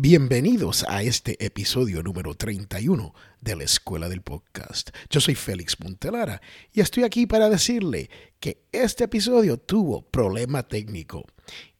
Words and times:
Bienvenidos 0.00 0.86
a 0.88 1.02
este 1.02 1.44
episodio 1.44 2.04
número 2.04 2.36
31 2.36 3.12
de 3.40 3.56
la 3.56 3.64
Escuela 3.64 4.08
del 4.08 4.22
Podcast. 4.22 4.90
Yo 5.10 5.20
soy 5.20 5.34
Félix 5.34 5.80
Montelara 5.80 6.40
y 6.72 6.82
estoy 6.82 7.02
aquí 7.02 7.26
para 7.26 7.50
decirle 7.50 8.08
que 8.38 8.62
este 8.70 9.02
episodio 9.02 9.56
tuvo 9.56 10.02
problema 10.02 10.62
técnico. 10.62 11.24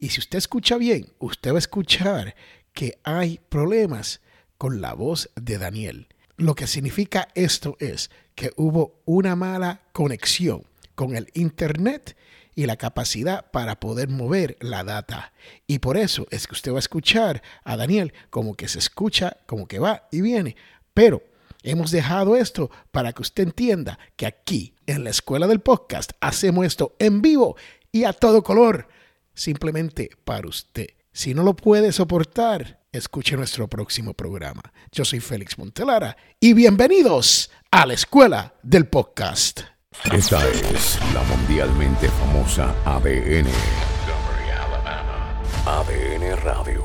Y 0.00 0.08
si 0.08 0.18
usted 0.18 0.38
escucha 0.38 0.78
bien, 0.78 1.12
usted 1.20 1.52
va 1.52 1.58
a 1.58 1.58
escuchar 1.60 2.34
que 2.72 2.98
hay 3.04 3.38
problemas 3.48 4.20
con 4.56 4.80
la 4.80 4.94
voz 4.94 5.30
de 5.40 5.58
Daniel. 5.58 6.08
Lo 6.36 6.56
que 6.56 6.66
significa 6.66 7.28
esto 7.36 7.76
es 7.78 8.10
que 8.34 8.50
hubo 8.56 9.00
una 9.04 9.36
mala 9.36 9.82
conexión 9.92 10.64
con 10.96 11.14
el 11.14 11.30
Internet 11.34 12.16
y 12.58 12.66
la 12.66 12.76
capacidad 12.76 13.48
para 13.52 13.78
poder 13.78 14.08
mover 14.08 14.56
la 14.58 14.82
data. 14.82 15.32
Y 15.68 15.78
por 15.78 15.96
eso 15.96 16.26
es 16.32 16.48
que 16.48 16.54
usted 16.54 16.72
va 16.72 16.78
a 16.78 16.80
escuchar 16.80 17.40
a 17.62 17.76
Daniel 17.76 18.12
como 18.30 18.56
que 18.56 18.66
se 18.66 18.80
escucha, 18.80 19.36
como 19.46 19.68
que 19.68 19.78
va 19.78 20.08
y 20.10 20.22
viene. 20.22 20.56
Pero 20.92 21.22
hemos 21.62 21.92
dejado 21.92 22.34
esto 22.34 22.68
para 22.90 23.12
que 23.12 23.22
usted 23.22 23.44
entienda 23.44 24.00
que 24.16 24.26
aquí 24.26 24.74
en 24.86 25.04
la 25.04 25.10
escuela 25.10 25.46
del 25.46 25.60
podcast 25.60 26.10
hacemos 26.20 26.66
esto 26.66 26.96
en 26.98 27.22
vivo 27.22 27.54
y 27.92 28.02
a 28.02 28.12
todo 28.12 28.42
color, 28.42 28.88
simplemente 29.34 30.10
para 30.24 30.48
usted. 30.48 30.88
Si 31.12 31.34
no 31.34 31.44
lo 31.44 31.54
puede 31.54 31.92
soportar, 31.92 32.80
escuche 32.90 33.36
nuestro 33.36 33.68
próximo 33.68 34.14
programa. 34.14 34.72
Yo 34.90 35.04
soy 35.04 35.20
Félix 35.20 35.56
Montelara 35.58 36.16
y 36.40 36.54
bienvenidos 36.54 37.52
a 37.70 37.86
la 37.86 37.94
escuela 37.94 38.54
del 38.64 38.88
podcast. 38.88 39.77
Esta 40.12 40.46
es 40.48 40.98
la 41.12 41.22
mundialmente 41.24 42.08
famosa 42.08 42.74
ADN. 42.84 43.46
ADN 45.66 46.36
Radio. 46.42 46.84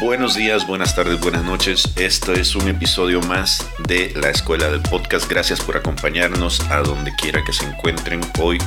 Buenos 0.00 0.34
días, 0.34 0.66
buenas 0.66 0.94
tardes, 0.94 1.20
buenas 1.20 1.44
noches. 1.44 1.92
Esto 1.96 2.32
es 2.32 2.54
un 2.54 2.68
episodio 2.68 3.20
más 3.22 3.68
de 3.86 4.12
la 4.14 4.30
Escuela 4.30 4.70
del 4.70 4.80
Podcast. 4.80 5.28
Gracias 5.28 5.60
por 5.60 5.76
acompañarnos 5.76 6.60
a 6.70 6.78
donde 6.78 7.14
quiera 7.16 7.44
que 7.44 7.52
se 7.52 7.64
encuentren 7.64 8.20
hoy 8.40 8.58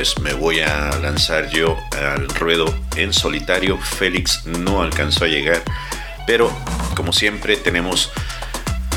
pues 0.00 0.18
me 0.20 0.32
voy 0.32 0.60
a 0.60 0.98
lanzar 1.02 1.50
yo 1.50 1.76
al 1.92 2.26
ruedo 2.30 2.74
en 2.96 3.12
solitario. 3.12 3.76
Félix 3.76 4.46
no 4.46 4.80
alcanzó 4.80 5.26
a 5.26 5.28
llegar, 5.28 5.62
pero 6.26 6.50
como 6.96 7.12
siempre 7.12 7.58
tenemos 7.58 8.10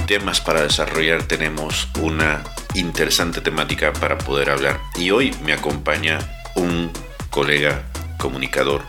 temas 0.07 0.39
para 0.39 0.61
desarrollar, 0.61 1.23
tenemos 1.23 1.89
una 1.99 2.41
interesante 2.73 3.41
temática 3.41 3.91
para 3.91 4.17
poder 4.17 4.49
hablar. 4.49 4.79
Y 4.95 5.11
hoy 5.11 5.35
me 5.43 5.51
acompaña 5.51 6.19
un 6.55 6.89
colega 7.29 7.83
comunicador. 8.17 8.81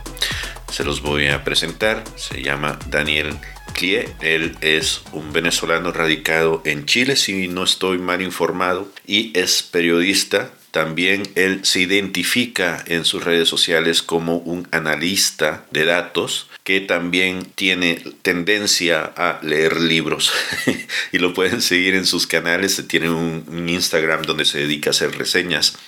Se 0.71 0.85
los 0.85 1.03
voy 1.03 1.27
a 1.27 1.43
presentar. 1.43 2.05
Se 2.15 2.43
llama 2.43 2.79
Daniel 2.91 3.37
Clie. 3.73 4.09
Él 4.21 4.57
es 4.61 5.03
un 5.11 5.33
venezolano 5.33 5.91
radicado 5.91 6.63
en 6.65 6.87
Chile, 6.87 7.17
si 7.17 7.49
no 7.49 7.65
estoy 7.65 7.99
mal 7.99 8.23
informado, 8.23 8.87
y 9.05 9.37
es 9.37 9.65
periodista 9.65 10.53
también 10.75 11.23
él 11.37 11.61
se 11.63 11.79
identifica 11.79 12.83
en 12.89 13.05
sus 13.05 13.23
redes 13.23 13.49
sociales 13.49 14.03
como 14.03 14.39
un 14.39 14.67
analista 14.73 15.67
de 15.71 15.85
datos 15.85 16.49
que 16.65 16.81
también 16.81 17.45
tiene 17.55 18.03
tendencia 18.23 19.05
a 19.17 19.39
leer 19.45 19.81
libros 19.81 20.33
y 21.13 21.19
lo 21.19 21.33
pueden 21.33 21.63
seguir 21.63 21.95
en 21.95 22.05
sus 22.05 22.27
canales. 22.27 22.83
Tiene 22.89 23.09
un, 23.09 23.69
Instagram 23.69 24.23
donde 24.23 24.45
se 24.45 24.59
dedica 24.59 24.91
a 24.91 24.93
hacer 24.93 25.17
reseñas 25.17 25.79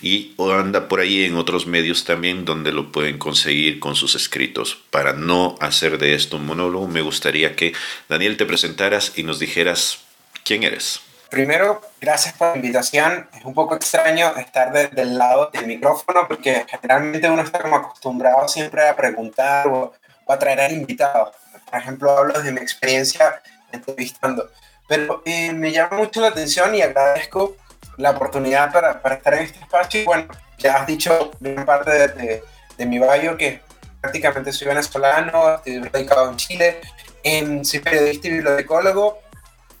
y 0.00 0.30
anda 0.38 0.86
por 0.86 1.00
ahí 1.00 1.24
en 1.24 1.34
otros 1.34 1.66
medios 1.66 2.04
también 2.04 2.44
donde 2.44 2.70
lo 2.70 2.92
pueden 2.92 3.18
conseguir 3.18 3.80
con 3.80 3.96
sus 3.96 4.14
escritos. 4.14 4.78
Para 4.92 5.12
no 5.12 5.56
hacer 5.60 5.98
de 5.98 6.14
esto 6.14 6.36
un 6.36 6.46
monólogo, 6.46 6.86
me 6.86 7.02
gustaría 7.02 7.56
que 7.56 7.72
Daniel 8.08 8.36
te 8.36 8.46
presentaras 8.46 9.12
y 9.16 9.24
nos 9.24 9.40
dijeras 9.40 10.02
quién 10.44 10.62
eres. 10.62 11.00
Primero, 11.30 11.80
gracias 12.00 12.34
por 12.34 12.50
la 12.50 12.56
invitación. 12.56 13.28
Es 13.36 13.44
un 13.44 13.52
poco 13.52 13.74
extraño 13.74 14.36
estar 14.36 14.72
desde 14.72 15.02
el 15.02 15.18
lado 15.18 15.50
del 15.50 15.66
micrófono 15.66 16.26
porque 16.28 16.64
generalmente 16.68 17.28
uno 17.28 17.42
está 17.42 17.60
como 17.60 17.76
acostumbrado 17.76 18.46
siempre 18.46 18.88
a 18.88 18.94
preguntar 18.94 19.66
o, 19.66 19.92
a 20.28 20.38
traer 20.38 20.60
al 20.60 20.72
invitado. 20.72 21.32
Por 21.68 21.78
ejemplo, 21.80 22.16
hablo 22.16 22.40
de 22.40 22.52
mi 22.52 22.60
experiencia 22.60 23.42
entrevistando. 23.72 24.50
Pero 24.88 25.22
eh, 25.24 25.52
me 25.52 25.72
llama 25.72 25.96
mucho 25.96 26.20
la 26.20 26.28
atención 26.28 26.74
y 26.76 26.82
agradezco 26.82 27.56
la 27.96 28.10
oportunidad 28.10 28.72
para, 28.72 29.02
para 29.02 29.16
estar 29.16 29.34
en 29.34 29.40
este 29.40 29.58
espacio. 29.58 30.02
Y 30.02 30.04
bueno, 30.04 30.28
ya 30.58 30.76
has 30.76 30.86
dicho 30.86 31.32
gran 31.40 31.66
parte 31.66 31.90
de, 31.90 32.42
de, 32.78 32.86
mi 32.86 33.00
bio 33.00 33.36
que 33.36 33.60
prácticamente 34.00 34.52
soy 34.52 34.68
venezolano, 34.68 35.56
estoy 35.56 35.80
radicado 35.80 36.30
en 36.30 36.36
Chile, 36.36 36.80
en, 37.24 37.64
soy 37.64 37.80
periodista 37.80 38.28
y 38.28 38.30
bibliotecólogo 38.30 39.25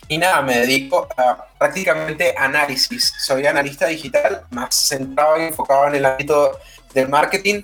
y 0.08 0.18
nada, 0.18 0.42
me 0.42 0.58
dedico 0.58 1.08
a 1.16 1.46
prácticamente 1.58 2.34
análisis. 2.36 3.12
Soy 3.18 3.46
analista 3.46 3.86
digital, 3.86 4.44
más 4.50 4.74
centrado 4.88 5.38
y 5.38 5.46
enfocado 5.46 5.88
en 5.88 5.96
el 5.96 6.04
ámbito 6.04 6.58
del 6.94 7.08
marketing. 7.08 7.62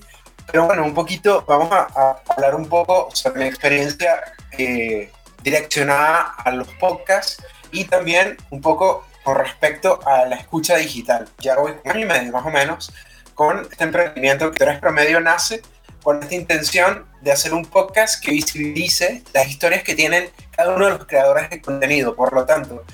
Pero 0.50 0.66
bueno, 0.66 0.84
un 0.84 0.94
poquito, 0.94 1.44
vamos 1.46 1.70
a, 1.72 2.16
hablar 2.28 2.54
un 2.56 2.68
poco 2.68 3.08
sobre 3.12 3.42
mi 3.42 3.46
experiencia 3.46 4.22
eh, 4.58 5.10
direccionada 5.42 6.34
a 6.38 6.50
los 6.50 6.68
podcasts 6.80 7.42
y 7.70 7.84
también 7.84 8.36
un 8.50 8.60
poco 8.60 9.06
con 9.22 9.36
respecto 9.36 10.00
a 10.04 10.26
la 10.26 10.36
escucha 10.36 10.76
digital. 10.76 11.28
Ya 11.38 11.56
voy 11.56 11.74
un 11.84 11.90
año 11.90 12.00
y 12.00 12.04
medio 12.06 12.32
más 12.32 12.44
o 12.44 12.50
menos 12.50 12.92
con 13.34 13.60
este 13.70 13.84
emprendimiento 13.84 14.50
que 14.50 14.58
Tres 14.58 14.80
Promedio 14.80 15.20
nace 15.20 15.62
con 16.02 16.20
esta 16.22 16.34
intención 16.34 17.06
de 17.20 17.32
hacer 17.32 17.54
un 17.54 17.64
podcast 17.64 18.22
que 18.22 18.32
visibilice 18.32 19.22
las 19.32 19.48
historias 19.48 19.84
que 19.84 19.94
tienen 19.94 20.28
cada 20.56 20.74
uno 20.74 20.86
de 20.86 20.90
los 20.92 21.06
creadores 21.06 21.50
de 21.50 21.60
contenido. 21.60 22.14
Por 22.14 22.32
lo 22.32 22.44
tanto, 22.44 22.84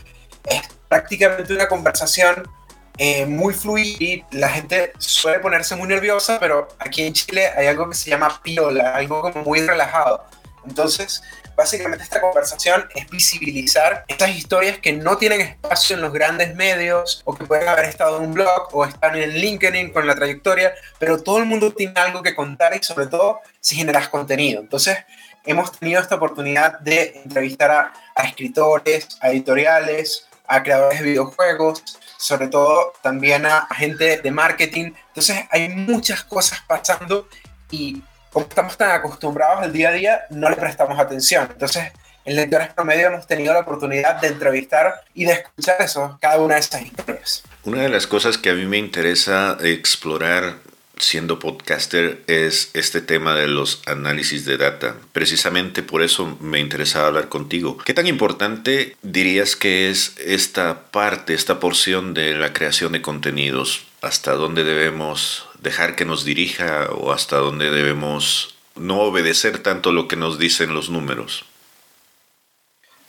es 0.44 0.62
prácticamente 0.88 1.52
una 1.52 1.68
conversación 1.68 2.48
eh, 2.96 3.26
muy 3.26 3.54
fluida 3.54 3.96
y 4.00 4.24
la 4.32 4.48
gente 4.48 4.92
suele 4.98 5.38
ponerse 5.38 5.76
muy 5.76 5.86
nerviosa, 5.86 6.40
pero 6.40 6.68
aquí 6.78 7.02
en 7.02 7.12
Chile 7.12 7.48
hay 7.56 7.66
algo 7.66 7.88
que 7.88 7.96
se 7.96 8.10
llama 8.10 8.40
piola, 8.42 8.94
algo 8.94 9.30
muy 9.44 9.60
relajado. 9.60 10.24
Entonces, 10.66 11.22
básicamente 11.58 12.04
esta 12.04 12.20
conversación 12.20 12.88
es 12.94 13.08
visibilizar 13.10 14.04
estas 14.08 14.30
historias 14.30 14.78
que 14.78 14.92
no 14.92 15.16
tienen 15.16 15.40
espacio 15.40 15.96
en 15.96 16.02
los 16.02 16.12
grandes 16.12 16.54
medios 16.54 17.22
o 17.24 17.34
que 17.34 17.44
pueden 17.44 17.68
haber 17.68 17.86
estado 17.86 18.18
en 18.18 18.24
un 18.24 18.34
blog 18.34 18.68
o 18.72 18.84
están 18.84 19.16
en 19.16 19.30
LinkedIn 19.30 19.92
con 19.92 20.06
la 20.06 20.14
trayectoria, 20.14 20.72
pero 20.98 21.22
todo 21.22 21.38
el 21.38 21.46
mundo 21.46 21.72
tiene 21.72 21.98
algo 22.00 22.22
que 22.22 22.34
contar 22.34 22.76
y 22.76 22.82
sobre 22.82 23.06
todo 23.06 23.40
si 23.60 23.76
generas 23.76 24.08
contenido. 24.08 24.60
Entonces, 24.60 24.98
hemos 25.48 25.72
tenido 25.72 26.00
esta 26.00 26.16
oportunidad 26.16 26.78
de 26.80 27.22
entrevistar 27.24 27.70
a, 28.14 28.22
escritores, 28.22 29.08
a 29.20 29.30
editoriales, 29.30 30.26
a 30.46 30.62
creadores 30.62 31.00
de 31.00 31.06
videojuegos, 31.06 31.82
sobre 32.18 32.48
todo 32.48 32.92
también 33.02 33.46
a, 33.46 33.58
a 33.58 33.74
gente 33.74 34.20
de 34.20 34.30
marketing. 34.30 34.92
Entonces, 35.08 35.44
hay 35.50 35.68
muchas 35.68 36.22
cosas 36.24 36.60
pasando 36.66 37.28
y 37.70 38.02
como 38.32 38.46
estamos 38.46 38.76
tan 38.76 38.90
acostumbrados 38.90 39.62
al 39.62 39.72
día 39.72 39.88
a 39.88 39.92
día, 39.92 40.26
no 40.30 40.50
le 40.50 40.56
prestamos 40.56 40.98
atención. 40.98 41.48
Entonces, 41.50 41.92
en 42.24 42.36
Lectores 42.36 42.68
Promedio 42.74 43.06
hemos 43.06 43.26
tenido 43.26 43.54
la 43.54 43.60
oportunidad 43.60 44.20
de 44.20 44.28
entrevistar 44.28 45.02
y 45.14 45.24
de 45.24 45.32
escuchar 45.32 45.80
eso, 45.80 46.18
cada 46.20 46.38
una 46.38 46.54
de 46.54 46.60
esas 46.60 46.82
historias. 46.82 47.42
Una 47.64 47.82
de 47.82 47.88
las 47.88 48.06
cosas 48.06 48.36
que 48.36 48.50
a 48.50 48.54
mí 48.54 48.66
me 48.66 48.76
interesa 48.76 49.56
explorar 49.62 50.56
siendo 51.00 51.38
podcaster 51.38 52.22
es 52.26 52.70
este 52.74 53.00
tema 53.00 53.34
de 53.34 53.48
los 53.48 53.82
análisis 53.86 54.44
de 54.44 54.56
data. 54.56 54.96
Precisamente 55.12 55.82
por 55.82 56.02
eso 56.02 56.36
me 56.40 56.60
interesaba 56.60 57.08
hablar 57.08 57.28
contigo. 57.28 57.78
¿Qué 57.78 57.94
tan 57.94 58.06
importante 58.06 58.96
dirías 59.02 59.56
que 59.56 59.90
es 59.90 60.14
esta 60.18 60.90
parte, 60.90 61.34
esta 61.34 61.60
porción 61.60 62.14
de 62.14 62.34
la 62.34 62.52
creación 62.52 62.92
de 62.92 63.02
contenidos? 63.02 63.86
¿Hasta 64.00 64.32
dónde 64.32 64.64
debemos 64.64 65.48
dejar 65.60 65.96
que 65.96 66.04
nos 66.04 66.24
dirija 66.24 66.88
o 66.90 67.12
hasta 67.12 67.36
dónde 67.36 67.70
debemos 67.70 68.56
no 68.76 69.00
obedecer 69.00 69.58
tanto 69.58 69.92
lo 69.92 70.06
que 70.06 70.16
nos 70.16 70.38
dicen 70.38 70.74
los 70.74 70.90
números? 70.90 71.44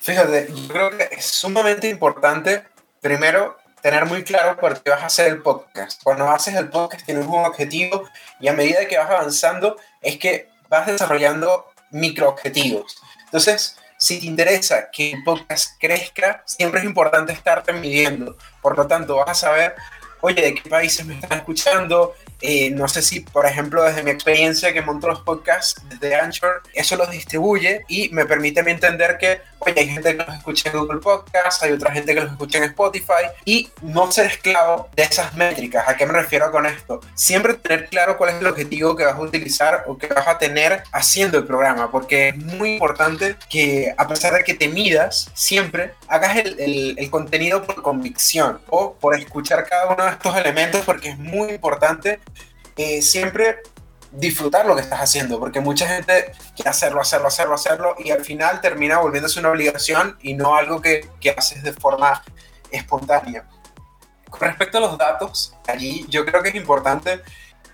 Fíjate, 0.02 0.48
yo 0.50 0.68
creo 0.68 0.98
que 0.98 1.10
es 1.12 1.26
sumamente 1.26 1.90
importante, 1.90 2.64
primero, 3.02 3.59
tener 3.82 4.06
muy 4.06 4.24
claro 4.24 4.60
por 4.60 4.82
qué 4.82 4.90
vas 4.90 5.04
a 5.04 5.08
hacer 5.08 5.28
el 5.28 5.42
podcast. 5.42 6.02
Cuando 6.04 6.30
haces 6.30 6.56
el 6.56 6.70
podcast 6.70 7.06
tienes 7.06 7.26
un 7.26 7.46
objetivo 7.46 8.04
y 8.40 8.48
a 8.48 8.54
medida 8.54 8.88
que 8.88 8.98
vas 8.98 9.10
avanzando 9.10 9.78
es 10.02 10.18
que 10.18 10.50
vas 10.68 10.88
desarrollando 10.88 11.66
microobjetivos. 11.92 13.02
Entonces, 13.26 13.78
si 13.98 14.20
te 14.20 14.28
interesa 14.28 14.90
que 14.92 15.12
el 15.12 15.24
podcast 15.24 15.80
crezca, 15.80 16.44
siempre 16.46 16.80
es 16.80 16.86
importante 16.86 17.34
estarte 17.34 17.74
midiendo. 17.74 18.38
Por 18.62 18.78
lo 18.78 18.88
tanto, 18.88 19.18
vas 19.18 19.30
a 19.30 19.34
saber 19.36 19.76
oye, 20.22 20.42
¿de 20.42 20.56
qué 20.56 20.70
países 20.70 21.06
me 21.06 21.16
están 21.16 21.40
escuchando? 21.40 22.14
Eh, 22.42 22.70
no 22.72 22.88
sé 22.88 23.02
si, 23.02 23.20
por 23.20 23.46
ejemplo, 23.46 23.84
desde 23.84 24.04
mi 24.04 24.12
experiencia 24.12 24.74
que 24.74 24.82
monto 24.82 25.08
los 25.08 25.22
podcasts 25.22 25.82
desde 25.90 26.16
Anchor, 26.16 26.62
eso 26.74 26.96
los 26.96 27.12
distribuye 27.12 27.84
y 27.88 28.10
me 28.10 28.26
permite 28.26 28.62
a 28.62 28.64
mí 28.64 28.72
entender 28.72 29.18
que, 29.18 29.42
oye, 29.60 29.74
hay 29.78 29.90
gente 29.90 30.16
que 30.16 30.24
los 30.24 30.36
escucha 30.36 30.70
en 30.70 30.80
Google 30.80 31.00
Podcasts, 31.00 31.64
hay 31.64 31.72
otra 31.72 31.92
gente 31.92 32.14
que 32.14 32.22
los 32.22 32.32
escucha 32.32 32.60
en 32.60 32.66
Spotify 32.66 33.26
y 33.44 33.70
no 33.82 34.12
ser 34.12 34.28
esclavo 34.28 34.90
de 34.96 35.04
esas 35.04 35.34
métricas. 35.36 35.88
¿A 35.88 35.98
qué 35.98 36.06
me 36.06 36.14
refiero 36.14 36.52
con 36.52 36.66
esto? 36.66 37.02
Siempre 37.14 37.56
tener 37.56 37.90
claro 37.90 38.18
cuál 38.18 38.32
es 38.32 38.36
el 38.38 38.48
objetivo 38.48 38.96
que 38.96 39.06
vas 39.06 39.16
a 39.16 39.22
utilizar 39.22 39.84
o 39.88 39.98
que 39.98 40.08
vas 40.08 40.28
a 40.28 40.38
tener 40.38 40.84
haciendo 40.92 41.38
el 41.38 41.46
programa, 41.46 41.92
porque 41.92 42.30
es 42.30 42.38
muy 42.38 42.74
importante 42.74 43.36
que 43.50 43.94
a 43.98 44.08
pesar 44.08 44.34
de 44.34 44.44
que 44.44 44.54
te 44.54 44.70
midas, 44.70 45.30
siempre 45.34 45.94
hagas 46.08 46.38
el, 46.38 46.96
el 46.98 47.10
contenido 47.10 47.64
por 47.66 47.82
convicción 47.82 48.62
o 48.70 48.94
por 48.94 49.16
escuchar 49.16 49.66
cada 49.68 49.94
uno 49.94 50.06
de 50.06 50.12
estos 50.12 50.36
elementos, 50.38 50.82
porque 50.86 51.10
es 51.10 51.18
muy 51.18 51.50
importante 51.50 52.20
siempre 53.02 53.60
disfrutar 54.12 54.66
lo 54.66 54.76
que 54.76 54.82
estás 54.82 55.02
haciendo, 55.02 55.40
porque 55.40 55.60
mucha 55.60 55.88
gente 55.88 56.32
quiere 56.56 56.70
hacerlo, 56.70 57.02
hacerlo, 57.02 57.28
hacerlo, 57.28 57.56
hacerlo, 57.56 57.96
y 58.00 58.12
al 58.12 58.24
final 58.24 58.62
termina 58.62 59.00
volviéndose 59.00 59.40
una 59.40 59.50
obligación 59.50 60.18
y 60.22 60.34
no 60.34 60.56
algo 60.56 60.82
que, 60.82 61.08
que 61.20 61.32
haces 61.32 61.64
de 61.64 61.74
forma 61.74 62.24
espontánea. 62.72 63.48
Con 64.30 64.42
respecto 64.42 64.78
a 64.78 64.82
los 64.82 64.98
datos, 64.98 65.56
allí 65.68 66.06
yo 66.10 66.26
creo 66.26 66.42
que 66.42 66.50
es 66.50 66.56
importante, 66.56 67.22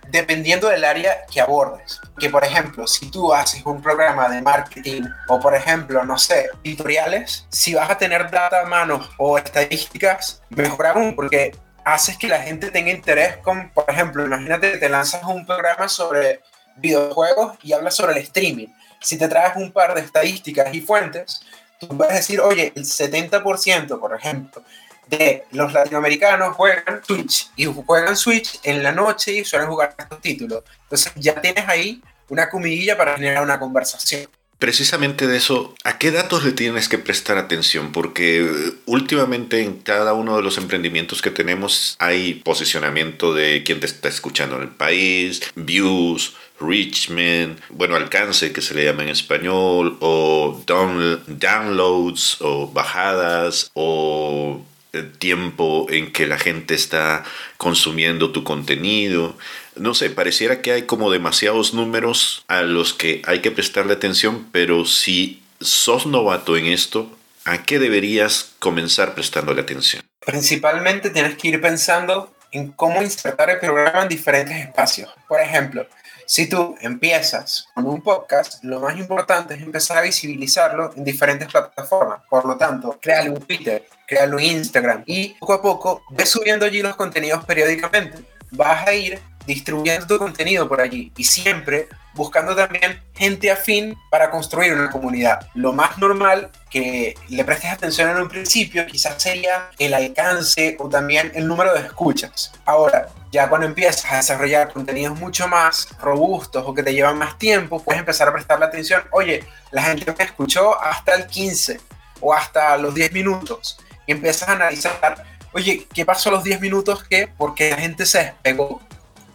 dependiendo 0.10 0.70
del 0.70 0.84
área 0.84 1.26
que 1.32 1.42
abordes, 1.42 2.00
que 2.20 2.30
por 2.30 2.44
ejemplo, 2.44 2.86
si 2.88 3.10
tú 3.10 3.34
haces 3.34 3.66
un 3.66 3.82
programa 3.82 4.30
de 4.30 4.42
marketing 4.42 5.04
o 5.28 5.40
por 5.40 5.56
ejemplo, 5.56 6.04
no 6.06 6.18
sé, 6.18 6.50
tutoriales, 6.64 7.48
si 7.50 7.74
vas 7.74 7.90
a 7.90 7.98
tener 7.98 8.30
data 8.30 8.62
a 8.62 8.66
mano 8.66 9.08
o 9.18 9.38
estadísticas, 9.38 10.42
mejor 10.50 10.88
aún, 10.88 11.16
porque 11.16 11.54
haces 11.86 12.18
que 12.18 12.28
la 12.28 12.42
gente 12.42 12.72
tenga 12.72 12.92
interés 12.92 13.38
con, 13.38 13.70
por 13.70 13.86
ejemplo, 13.88 14.26
imagínate 14.26 14.74
que 14.74 14.78
te 14.80 14.90
lanzas 14.90 15.24
un 15.24 15.46
programa 15.46 15.88
sobre 15.88 16.42
videojuegos 16.76 17.58
y 17.62 17.74
hablas 17.74 17.96
sobre 17.96 18.14
el 18.14 18.18
streaming. 18.20 18.68
Si 19.00 19.18
te 19.18 19.28
traes 19.28 19.56
un 19.56 19.72
par 19.72 19.94
de 19.94 20.02
estadísticas 20.02 20.74
y 20.74 20.82
fuentes, 20.82 21.42
tú 21.80 21.88
puedes 21.90 22.16
decir, 22.16 22.42
oye, 22.42 22.74
el 22.76 22.84
70%, 22.84 24.00
por 24.00 24.16
ejemplo, 24.16 24.64
de 25.08 25.46
los 25.52 25.72
latinoamericanos 25.72 26.56
juegan 26.56 27.04
Switch 27.06 27.52
y 27.56 27.66
juegan 27.66 28.18
Switch 28.18 28.60
en 28.64 28.82
la 28.82 28.92
noche 28.92 29.34
y 29.34 29.46
suelen 29.46 29.70
jugar 29.70 29.94
estos 29.98 30.20
títulos. 30.22 30.64
Entonces 30.84 31.14
ya 31.16 31.40
tienes 31.40 31.68
ahí 31.68 32.02
una 32.30 32.50
comidilla 32.50 32.98
para 32.98 33.16
generar 33.16 33.44
una 33.44 33.60
conversación. 33.60 34.28
Precisamente 34.58 35.28
de 35.28 35.36
eso, 35.36 35.76
¿a 35.84 35.98
qué 35.98 36.12
datos 36.12 36.46
le 36.46 36.54
tienes 36.54 36.88
que 36.88 36.98
prestar 36.98 37.38
atención? 37.38 37.92
Porque 37.92 38.42
eh, 38.42 38.74
últimamente 38.86 39.62
en 39.62 39.80
cada 39.80 40.14
uno 40.14 40.38
de 40.38 40.44
los 40.44 40.58
emprendimientos 40.58 41.22
que 41.22 41.30
tenemos 41.30 41.98
hay 42.00 42.36
posicionamiento 42.36 43.34
de 43.34 43.64
quién 43.64 43.82
te 43.82 43.86
está 43.86 44.08
escuchando 44.08 44.56
en 44.56 44.64
el 44.64 44.70
país, 44.70 45.42
views, 45.56 46.36
reachment, 46.60 47.60
bueno, 47.70 47.98
alcance 47.98 48.54
que 48.54 48.62
se 48.62 48.74
le 48.76 48.86
llama 48.86 49.04
en 49.04 49.10
español, 49.10 49.98
o 50.00 50.64
downloads, 50.66 52.38
o 52.40 52.72
bajadas, 52.72 53.72
o 53.74 54.64
tiempo 55.04 55.88
en 55.90 56.12
que 56.12 56.28
la 56.28 56.38
gente 56.38 56.76
está 56.76 57.24
consumiendo 57.58 58.32
tu 58.32 58.44
contenido. 58.44 59.38
No 59.76 59.94
sé, 59.94 60.10
pareciera 60.10 60.62
que 60.62 60.72
hay 60.72 60.84
como 60.84 61.12
demasiados 61.12 61.74
números 61.74 62.44
a 62.48 62.62
los 62.62 62.94
que 62.94 63.22
hay 63.26 63.40
que 63.42 63.52
prestarle 63.52 63.94
atención, 63.94 64.48
pero 64.52 64.86
si 64.86 65.44
sos 65.60 66.06
novato 66.06 66.58
en 66.58 66.68
esto, 66.68 67.16
¿a 67.46 67.64
qué 67.64 67.80
deberías 67.80 68.54
comenzar 68.60 69.16
prestándole 69.16 69.62
atención? 69.62 70.02
Principalmente 70.26 71.10
tienes 71.10 71.36
que 71.38 71.50
ir 71.50 71.62
pensando 71.62 72.34
en 72.52 72.72
cómo 72.72 73.02
insertar 73.02 73.50
el 73.50 73.60
programa 73.60 74.04
en 74.04 74.10
diferentes 74.10 74.56
espacios. 74.58 75.10
Por 75.28 75.42
ejemplo, 75.42 75.88
si 76.26 76.50
tú 76.50 76.76
empiezas 76.82 77.70
con 77.74 77.86
un 77.86 78.02
podcast, 78.02 78.64
lo 78.64 78.80
más 78.80 78.98
importante 78.98 79.54
es 79.54 79.62
empezar 79.62 79.98
a 79.98 80.02
visibilizarlo 80.02 80.92
en 80.96 81.04
diferentes 81.04 81.48
plataformas. 81.48 82.22
Por 82.30 82.46
lo 82.46 82.58
tanto, 82.58 82.98
créale 83.02 83.30
un 83.30 83.40
Twitter, 83.40 83.88
créale 84.08 84.36
un 84.36 84.42
Instagram 84.42 85.04
y 85.06 85.36
poco 85.36 85.54
a 85.54 85.62
poco 85.62 86.04
ves 86.10 86.30
subiendo 86.30 86.66
allí 86.66 86.82
los 86.82 86.96
contenidos 86.96 87.46
periódicamente. 87.46 88.18
Vas 88.52 88.88
a 88.88 88.94
ir 88.94 89.20
distribuyendo 89.46 90.08
tu 90.08 90.18
contenido 90.18 90.68
por 90.68 90.82
allí 90.82 91.12
y 91.16 91.24
siempre 91.24 91.88
buscando 92.16 92.56
también 92.56 93.02
gente 93.14 93.52
afín 93.52 93.98
para 94.10 94.32
construir 94.32 94.74
una 94.74 94.90
comunidad. 94.90 95.48
Lo 95.54 95.74
más 95.74 95.98
normal 95.98 96.50
que 96.70 97.16
le 97.30 97.44
prestes 97.44 97.72
atención 97.72 98.10
en 98.10 98.18
un 98.18 98.30
principio 98.30 98.86
quizás 98.88 99.22
sería 99.22 99.70
el 99.78 99.94
alcance 99.94 100.78
o 100.80 100.90
también 100.90 101.32
el 101.36 101.48
número 101.48 101.74
de 101.74 101.82
escuchas. 101.82 102.54
Ahora, 102.66 103.10
ya 103.32 103.50
cuando 103.50 103.68
empiezas 103.68 104.12
a 104.12 104.18
desarrollar 104.18 104.72
contenidos 104.72 105.20
mucho 105.20 105.48
más 105.48 105.90
robustos 106.02 106.64
o 106.66 106.74
que 106.74 106.84
te 106.84 106.94
llevan 106.94 107.18
más 107.18 107.38
tiempo, 107.38 107.84
puedes 107.84 108.00
empezar 108.00 108.30
a 108.30 108.34
prestarle 108.34 108.66
atención, 108.66 109.04
oye, 109.12 109.44
la 109.72 109.84
gente 109.84 110.14
me 110.18 110.24
escuchó 110.24 110.82
hasta 110.82 111.16
el 111.16 111.28
15 111.28 111.82
o 112.22 112.34
hasta 112.34 112.78
los 112.78 112.96
10 112.96 113.12
minutos 113.12 113.78
y 114.08 114.14
empiezas 114.14 114.48
a 114.48 114.54
analizar, 114.54 115.24
oye, 115.52 115.86
¿qué 115.94 116.06
pasó 116.06 116.32
los 116.32 116.44
10 116.44 116.62
minutos? 116.62 117.04
¿Qué? 117.04 117.28
Porque 117.38 117.72
la 117.72 117.78
gente 117.78 118.06
se 118.06 118.20
despegó 118.20 118.82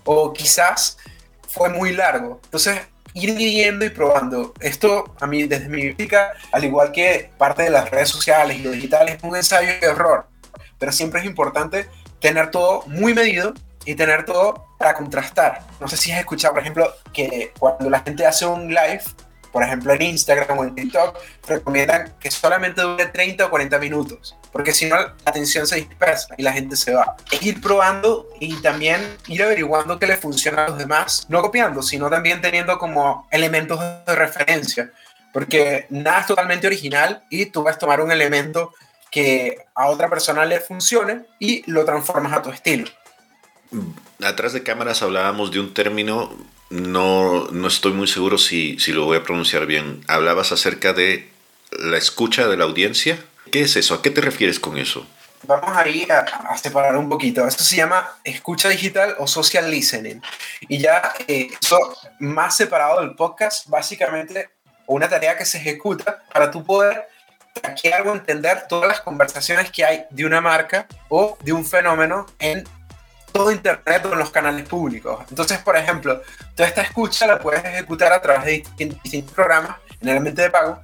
o 0.04 0.32
quizás 0.32 0.98
fue 1.48 1.68
muy 1.68 1.92
largo. 1.92 2.40
Entonces, 2.44 2.80
ir 3.14 3.34
midiendo 3.34 3.84
y 3.84 3.90
probando. 3.90 4.54
Esto, 4.60 5.14
a 5.20 5.26
mí, 5.26 5.44
desde 5.44 5.68
mi 5.68 5.90
óptica, 5.90 6.32
al 6.52 6.64
igual 6.64 6.92
que 6.92 7.30
parte 7.38 7.64
de 7.64 7.70
las 7.70 7.90
redes 7.90 8.08
sociales 8.08 8.58
y 8.58 8.62
lo 8.62 8.70
digital, 8.70 9.08
es 9.08 9.22
un 9.22 9.36
ensayo 9.36 9.68
de 9.68 9.86
error. 9.86 10.26
Pero 10.78 10.92
siempre 10.92 11.20
es 11.20 11.26
importante 11.26 11.88
tener 12.20 12.50
todo 12.50 12.84
muy 12.86 13.14
medido 13.14 13.54
y 13.84 13.94
tener 13.94 14.24
todo 14.24 14.66
para 14.78 14.94
contrastar. 14.94 15.62
No 15.80 15.88
sé 15.88 15.96
si 15.96 16.12
has 16.12 16.20
escuchado, 16.20 16.54
por 16.54 16.62
ejemplo, 16.62 16.92
que 17.12 17.52
cuando 17.58 17.90
la 17.90 18.00
gente 18.00 18.26
hace 18.26 18.46
un 18.46 18.68
live, 18.68 19.02
por 19.52 19.62
ejemplo 19.62 19.92
en 19.92 20.02
Instagram 20.02 20.58
o 20.58 20.64
en 20.64 20.74
TikTok, 20.74 21.18
recomiendan 21.48 22.14
que 22.20 22.30
solamente 22.30 22.82
dure 22.82 23.06
30 23.06 23.46
o 23.46 23.50
40 23.50 23.78
minutos, 23.78 24.36
porque 24.52 24.72
si 24.72 24.86
no 24.86 24.96
la 24.96 25.14
atención 25.24 25.66
se 25.66 25.76
dispersa 25.76 26.34
y 26.36 26.42
la 26.42 26.52
gente 26.52 26.76
se 26.76 26.92
va. 26.92 27.16
Es 27.30 27.42
ir 27.42 27.60
probando 27.60 28.28
y 28.40 28.54
también 28.62 29.16
ir 29.28 29.42
averiguando 29.42 29.98
qué 29.98 30.06
le 30.06 30.16
funciona 30.16 30.64
a 30.64 30.68
los 30.68 30.78
demás, 30.78 31.26
no 31.28 31.42
copiando, 31.42 31.82
sino 31.82 32.10
también 32.10 32.40
teniendo 32.40 32.78
como 32.78 33.28
elementos 33.30 33.78
de 34.06 34.14
referencia, 34.14 34.90
porque 35.32 35.86
nada 35.90 36.20
es 36.20 36.26
totalmente 36.26 36.66
original 36.66 37.22
y 37.30 37.46
tú 37.46 37.62
vas 37.62 37.76
a 37.76 37.78
tomar 37.78 38.00
un 38.00 38.12
elemento 38.12 38.72
que 39.10 39.66
a 39.74 39.88
otra 39.88 40.08
persona 40.08 40.44
le 40.44 40.60
funcione 40.60 41.22
y 41.38 41.68
lo 41.70 41.84
transformas 41.84 42.32
a 42.32 42.42
tu 42.42 42.50
estilo. 42.50 42.88
Atrás 44.22 44.52
de 44.52 44.62
cámaras 44.62 45.02
hablábamos 45.02 45.50
de 45.50 45.60
un 45.60 45.74
término 45.74 46.30
no, 46.70 47.48
no 47.50 47.68
estoy 47.68 47.92
muy 47.92 48.06
seguro 48.06 48.38
si, 48.38 48.78
si 48.78 48.92
lo 48.92 49.04
voy 49.04 49.18
a 49.18 49.24
pronunciar 49.24 49.66
bien. 49.66 50.02
Hablabas 50.06 50.52
acerca 50.52 50.92
de 50.92 51.28
la 51.72 51.98
escucha 51.98 52.48
de 52.48 52.56
la 52.56 52.64
audiencia. 52.64 53.18
¿Qué 53.50 53.62
es 53.62 53.76
eso? 53.76 53.94
¿A 53.94 54.02
qué 54.02 54.10
te 54.10 54.20
refieres 54.20 54.60
con 54.60 54.78
eso? 54.78 55.06
Vamos 55.42 55.74
a 55.74 55.88
ir 55.88 56.12
a, 56.12 56.56
separar 56.56 56.96
un 56.96 57.08
poquito. 57.08 57.46
Esto 57.46 57.64
se 57.64 57.76
llama 57.76 58.16
escucha 58.24 58.68
digital 58.68 59.16
o 59.18 59.26
social 59.26 59.70
listening. 59.70 60.20
Y 60.68 60.78
ya 60.78 61.12
eh, 61.26 61.48
eso 61.60 61.96
más 62.18 62.56
separado 62.56 63.00
del 63.00 63.14
podcast, 63.14 63.66
básicamente 63.68 64.50
una 64.86 65.08
tarea 65.08 65.36
que 65.36 65.44
se 65.44 65.58
ejecuta 65.58 66.22
para 66.32 66.50
tú 66.50 66.64
poder 66.64 67.08
traquear 67.54 68.06
o 68.06 68.12
entender 68.12 68.66
todas 68.68 68.88
las 68.88 69.00
conversaciones 69.00 69.70
que 69.70 69.84
hay 69.84 70.04
de 70.10 70.24
una 70.24 70.40
marca 70.40 70.86
o 71.08 71.38
de 71.42 71.52
un 71.52 71.64
fenómeno 71.64 72.26
en 72.38 72.64
todo 73.32 73.50
Internet 73.50 74.04
o 74.06 74.12
en 74.12 74.18
los 74.18 74.30
canales 74.30 74.68
públicos. 74.68 75.24
Entonces, 75.30 75.58
por 75.58 75.76
ejemplo, 75.76 76.20
toda 76.54 76.68
esta 76.68 76.82
escucha 76.82 77.26
la 77.26 77.38
puedes 77.38 77.64
ejecutar 77.64 78.12
a 78.12 78.20
través 78.20 78.44
de 78.44 78.88
distintos 79.02 79.32
programas, 79.32 79.76
generalmente 79.98 80.42
de 80.42 80.50
pago, 80.50 80.80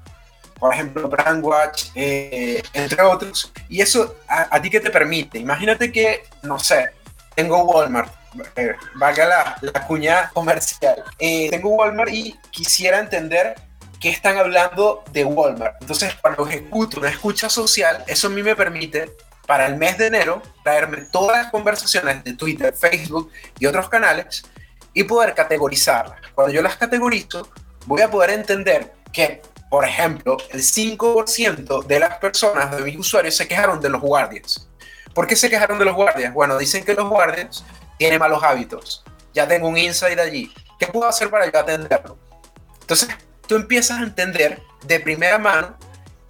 por 0.59 0.73
ejemplo, 0.73 1.09
Brandwatch, 1.09 1.91
eh, 1.95 2.63
entre 2.73 3.03
otros. 3.03 3.53
Y 3.69 3.81
eso, 3.81 4.17
a, 4.29 4.61
ti 4.61 4.71
qué 4.71 4.81
te 4.81 4.91
permite? 4.91 5.39
Imagínate 5.39 5.93
que, 5.93 6.25
no 6.43 6.59
sé, 6.59 6.91
tengo 7.35 7.63
Walmart, 7.65 8.13
eh, 8.57 8.75
valga 8.95 9.27
la, 9.27 9.59
la, 9.61 9.87
cuña 9.87 10.31
comercial. 10.31 11.03
Eh, 11.19 11.49
tengo 11.51 11.71
Walmart 11.71 12.11
y 12.13 12.35
quisiera 12.51 12.99
entender 12.99 13.55
qué 14.01 14.11
están 14.11 14.39
hablando 14.39 15.05
de 15.13 15.25
Walmart. 15.25 15.77
Entonces, 15.81 16.15
cuando 16.21 16.47
ejecuto 16.47 17.01
una 17.01 17.11
escucha 17.11 17.49
social, 17.49 18.05
eso 18.07 18.29
a 18.29 18.31
mí 18.31 18.43
me 18.43 18.57
permite 18.57 19.13
para 19.47 19.67
el 19.67 19.77
mes 19.77 19.97
de 19.97 20.09
enero 20.09 20.43
traerme 20.65 21.03
todas 21.13 21.37
las 21.39 21.51
conversaciones 21.51 22.25
de 22.25 22.35
Twitter, 22.35 22.75
Facebook 22.75 23.31
y 23.59 23.67
otros 23.67 23.89
canales 23.89 24.45
y 24.93 25.05
poder 25.05 25.35
categorizarlas. 25.35 26.21
Cuando 26.35 26.53
yo 26.53 26.63
las 26.63 26.77
categorizo, 26.77 27.49
voy 27.87 28.03
a 28.03 28.11
poder 28.11 28.31
entender 28.31 28.93
que, 29.13 29.41
por 29.69 29.85
ejemplo, 29.85 30.37
el 30.51 30.61
5% 30.61 31.87
de 31.87 32.01
las 32.01 32.19
personas, 32.19 32.77
de 32.77 32.83
mis 32.83 32.99
usuarios, 32.99 33.37
se 33.37 33.49
quejaron 33.49 33.81
de 33.81 33.89
los 33.89 34.01
guardias. 34.01 34.69
¿Por 35.13 35.27
qué 35.27 35.35
se 35.35 35.51
quejaron 35.51 35.79
de 35.79 35.85
los 35.85 35.95
guardias? 35.95 36.33
Bueno, 36.33 36.59
dicen 36.59 36.85
que 36.85 36.95
los 36.95 37.09
guardias 37.09 37.65
tienen 37.99 38.19
malos 38.19 38.43
hábitos. 38.43 39.05
Ya 39.33 39.49
tengo 39.49 39.69
un 39.69 39.77
insight 39.77 40.19
allí. 40.19 40.53
¿Qué 40.79 40.87
puedo 40.87 41.09
hacer 41.09 41.31
para 41.31 41.51
yo 41.51 41.59
atenderlo? 41.59 42.19
Entonces, 42.81 43.09
tú 43.47 43.57
empiezas 43.57 43.99
a 43.99 44.03
entender 44.03 44.63
de 44.87 45.01
primera 45.01 45.39
mano 45.39 45.77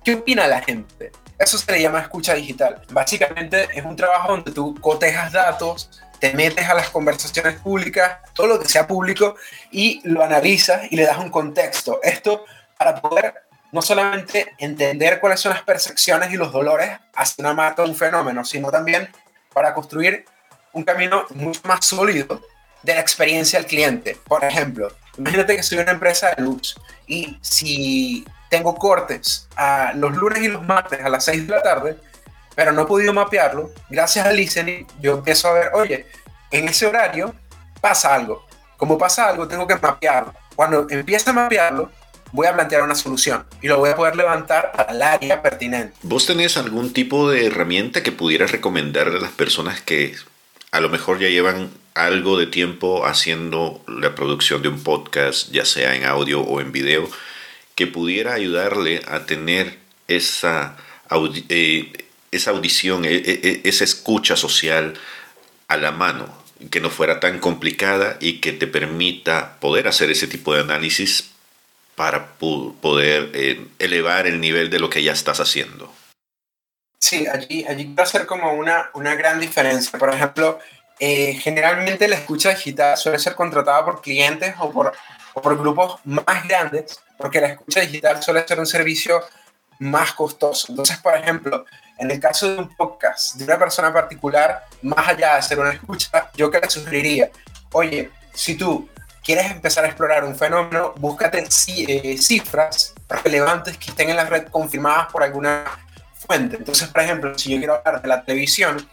qué 0.04 0.14
opina 0.14 0.46
la 0.46 0.62
gente 0.62 1.10
Eso 1.38 1.58
se 1.58 1.70
le 1.70 1.82
llama 1.82 2.00
escucha 2.00 2.32
digital. 2.34 2.80
Básicamente 2.90 3.68
es 3.74 3.84
un 3.84 3.96
trabajo 3.96 4.32
donde 4.32 4.52
tú 4.52 4.74
cotejas 4.80 5.32
datos, 5.32 5.90
te 6.18 6.32
metes 6.32 6.66
a 6.66 6.74
las 6.74 6.88
conversaciones 6.88 7.60
públicas, 7.60 8.20
todo 8.32 8.46
lo 8.46 8.58
que 8.58 8.68
sea 8.68 8.86
público, 8.86 9.36
y 9.70 10.00
lo 10.04 10.22
analizas 10.22 10.90
y 10.90 10.96
le 10.96 11.04
das 11.04 11.18
un 11.18 11.30
contexto. 11.30 12.00
Esto 12.02 12.46
para 12.78 13.00
poder 13.00 13.34
no 13.72 13.82
solamente 13.82 14.54
entender 14.58 15.20
cuáles 15.20 15.40
son 15.40 15.52
las 15.52 15.62
percepciones 15.62 16.32
y 16.32 16.36
los 16.36 16.52
dolores 16.52 16.98
hacia 17.14 17.42
una 17.42 17.54
marca 17.54 17.82
un 17.82 17.94
fenómeno, 17.94 18.44
sino 18.44 18.70
también 18.70 19.08
para 19.52 19.74
construir 19.74 20.24
un 20.72 20.84
camino 20.84 21.24
mucho 21.30 21.60
más 21.64 21.84
sólido 21.84 22.40
de 22.82 22.94
la 22.94 23.00
experiencia 23.00 23.58
del 23.58 23.68
cliente. 23.68 24.16
Por 24.26 24.44
ejemplo, 24.44 24.88
imagínate 25.18 25.56
que 25.56 25.62
soy 25.62 25.78
una 25.78 25.92
empresa 25.92 26.34
de 26.36 26.42
luz 26.42 26.78
y 27.06 27.38
si 27.40 28.26
tengo 28.48 28.74
cortes 28.74 29.48
a 29.56 29.92
los 29.94 30.14
lunes 30.14 30.42
y 30.42 30.48
los 30.48 30.62
martes 30.64 31.00
a 31.04 31.08
las 31.08 31.24
6 31.24 31.46
de 31.46 31.54
la 31.54 31.62
tarde, 31.62 31.98
pero 32.54 32.72
no 32.72 32.82
he 32.82 32.86
podido 32.86 33.12
mapearlo, 33.12 33.70
gracias 33.90 34.26
al 34.26 34.36
listening 34.36 34.86
yo 35.00 35.14
empiezo 35.14 35.48
a 35.48 35.52
ver, 35.52 35.70
oye, 35.74 36.06
en 36.50 36.68
ese 36.68 36.86
horario 36.86 37.34
pasa 37.80 38.14
algo. 38.14 38.46
Como 38.76 38.98
pasa 38.98 39.28
algo, 39.28 39.48
tengo 39.48 39.66
que 39.66 39.76
mapearlo. 39.76 40.34
Cuando 40.54 40.86
empiece 40.88 41.30
a 41.30 41.32
mapearlo, 41.32 41.90
voy 42.32 42.46
a 42.46 42.54
plantear 42.54 42.82
una 42.82 42.94
solución 42.94 43.44
y 43.62 43.68
lo 43.68 43.78
voy 43.78 43.90
a 43.90 43.96
poder 43.96 44.16
levantar 44.16 44.72
al 44.88 45.02
área 45.02 45.42
pertinente. 45.42 45.94
¿Vos 46.02 46.26
tenés 46.26 46.56
algún 46.56 46.92
tipo 46.92 47.30
de 47.30 47.46
herramienta 47.46 48.02
que 48.02 48.12
pudieras 48.12 48.52
recomendarle 48.52 49.18
a 49.18 49.20
las 49.20 49.32
personas 49.32 49.80
que 49.80 50.14
a 50.70 50.80
lo 50.80 50.88
mejor 50.88 51.18
ya 51.18 51.28
llevan 51.28 51.70
algo 51.94 52.38
de 52.38 52.46
tiempo 52.46 53.06
haciendo 53.06 53.82
la 53.88 54.14
producción 54.14 54.60
de 54.60 54.68
un 54.68 54.82
podcast, 54.82 55.50
ya 55.50 55.64
sea 55.64 55.96
en 55.96 56.04
audio 56.04 56.42
o 56.42 56.60
en 56.60 56.70
video, 56.70 57.08
que 57.74 57.86
pudiera 57.86 58.34
ayudarle 58.34 59.02
a 59.08 59.24
tener 59.24 59.78
esa, 60.06 60.76
eh, 61.48 61.92
esa 62.32 62.50
audición, 62.50 63.06
e, 63.06 63.14
e, 63.14 63.40
e, 63.42 63.60
esa 63.64 63.84
escucha 63.84 64.36
social 64.36 64.94
a 65.68 65.76
la 65.78 65.90
mano, 65.90 66.26
que 66.70 66.80
no 66.80 66.90
fuera 66.90 67.20
tan 67.20 67.38
complicada 67.38 68.18
y 68.20 68.40
que 68.40 68.52
te 68.52 68.66
permita 68.66 69.56
poder 69.60 69.88
hacer 69.88 70.10
ese 70.10 70.26
tipo 70.26 70.54
de 70.54 70.60
análisis 70.60 71.35
para 71.96 72.34
poder 72.36 73.30
eh, 73.34 73.66
elevar 73.78 74.26
el 74.26 74.40
nivel 74.40 74.70
de 74.70 74.78
lo 74.78 74.90
que 74.90 75.02
ya 75.02 75.12
estás 75.12 75.40
haciendo. 75.40 75.92
Sí, 77.00 77.26
allí, 77.26 77.64
allí 77.66 77.86
quiero 77.86 78.02
hacer 78.02 78.26
como 78.26 78.52
una, 78.52 78.90
una 78.94 79.14
gran 79.14 79.40
diferencia. 79.40 79.98
Por 79.98 80.12
ejemplo, 80.12 80.58
eh, 81.00 81.34
generalmente 81.34 82.06
la 82.06 82.16
escucha 82.16 82.50
digital 82.50 82.96
suele 82.96 83.18
ser 83.18 83.34
contratada 83.34 83.84
por 83.84 84.02
clientes 84.02 84.54
o 84.58 84.70
por, 84.70 84.92
o 85.34 85.40
por 85.40 85.58
grupos 85.58 86.00
más 86.04 86.46
grandes, 86.46 87.00
porque 87.16 87.40
la 87.40 87.48
escucha 87.48 87.80
digital 87.80 88.22
suele 88.22 88.46
ser 88.46 88.60
un 88.60 88.66
servicio 88.66 89.22
más 89.78 90.12
costoso. 90.12 90.66
Entonces, 90.70 90.98
por 90.98 91.14
ejemplo, 91.14 91.64
en 91.98 92.10
el 92.10 92.20
caso 92.20 92.48
de 92.50 92.58
un 92.58 92.76
podcast 92.76 93.36
de 93.36 93.44
una 93.44 93.58
persona 93.58 93.92
particular, 93.92 94.64
más 94.82 95.08
allá 95.08 95.32
de 95.32 95.38
hacer 95.38 95.58
una 95.58 95.72
escucha, 95.72 96.30
yo 96.34 96.50
que 96.50 96.60
le 96.60 96.68
sugeriría, 96.68 97.30
oye, 97.72 98.10
si 98.34 98.54
tú 98.54 98.88
quieres 99.26 99.50
empezar 99.50 99.84
a 99.84 99.88
explorar 99.88 100.24
un 100.24 100.36
fenómeno, 100.36 100.94
búscate 100.98 101.44
eh, 101.66 102.16
cifras 102.16 102.94
relevantes 103.24 103.76
que 103.76 103.90
estén 103.90 104.08
en 104.08 104.16
la 104.16 104.24
red 104.24 104.46
confirmadas 104.46 105.10
por 105.10 105.24
alguna 105.24 105.64
fuente. 106.14 106.56
Entonces, 106.56 106.88
por 106.88 107.02
ejemplo, 107.02 107.36
si 107.36 107.50
yo 107.50 107.58
quiero 107.58 107.74
hablar 107.74 108.00
de 108.00 108.08
la 108.08 108.24
televisión, 108.24 108.88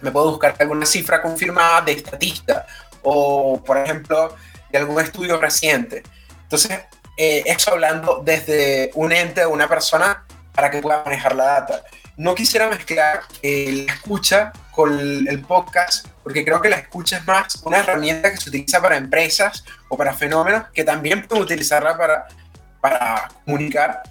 me 0.00 0.10
puedo 0.10 0.30
buscar 0.30 0.56
alguna 0.58 0.86
cifra 0.86 1.20
confirmada 1.20 1.82
de 1.82 1.92
estatista 1.92 2.66
o, 3.02 3.62
por 3.62 3.76
ejemplo, 3.76 4.34
de 4.72 4.78
algún 4.78 5.00
estudio 5.02 5.38
reciente. 5.38 6.02
Entonces, 6.44 6.80
eh, 7.18 7.42
eso 7.44 7.72
hablando 7.72 8.22
desde 8.24 8.90
un 8.94 9.12
ente 9.12 9.44
o 9.44 9.50
una 9.50 9.68
persona 9.68 10.24
para 10.54 10.70
que 10.70 10.80
pueda 10.80 11.04
manejar 11.04 11.34
la 11.34 11.44
data. 11.44 11.82
No 12.16 12.34
quisiera 12.34 12.68
mezclar 12.68 13.22
la 13.42 13.92
escucha 13.92 14.52
con 14.70 14.98
el 15.00 15.40
podcast 15.42 16.06
porque 16.22 16.44
creo 16.44 16.60
que 16.60 16.68
la 16.68 16.76
escucha 16.76 17.18
es 17.18 17.26
más 17.26 17.60
una 17.64 17.78
herramienta 17.78 18.30
que 18.30 18.38
se 18.38 18.48
utiliza 18.48 18.80
para 18.80 18.96
empresas 18.96 19.64
o 19.88 19.96
para 19.96 20.14
fenómenos 20.14 20.64
que 20.72 20.82
también 20.82 21.26
pueden 21.26 21.44
utilizarla 21.44 21.96
para, 21.96 22.26
para 22.80 23.28
comunicar, 23.44 24.02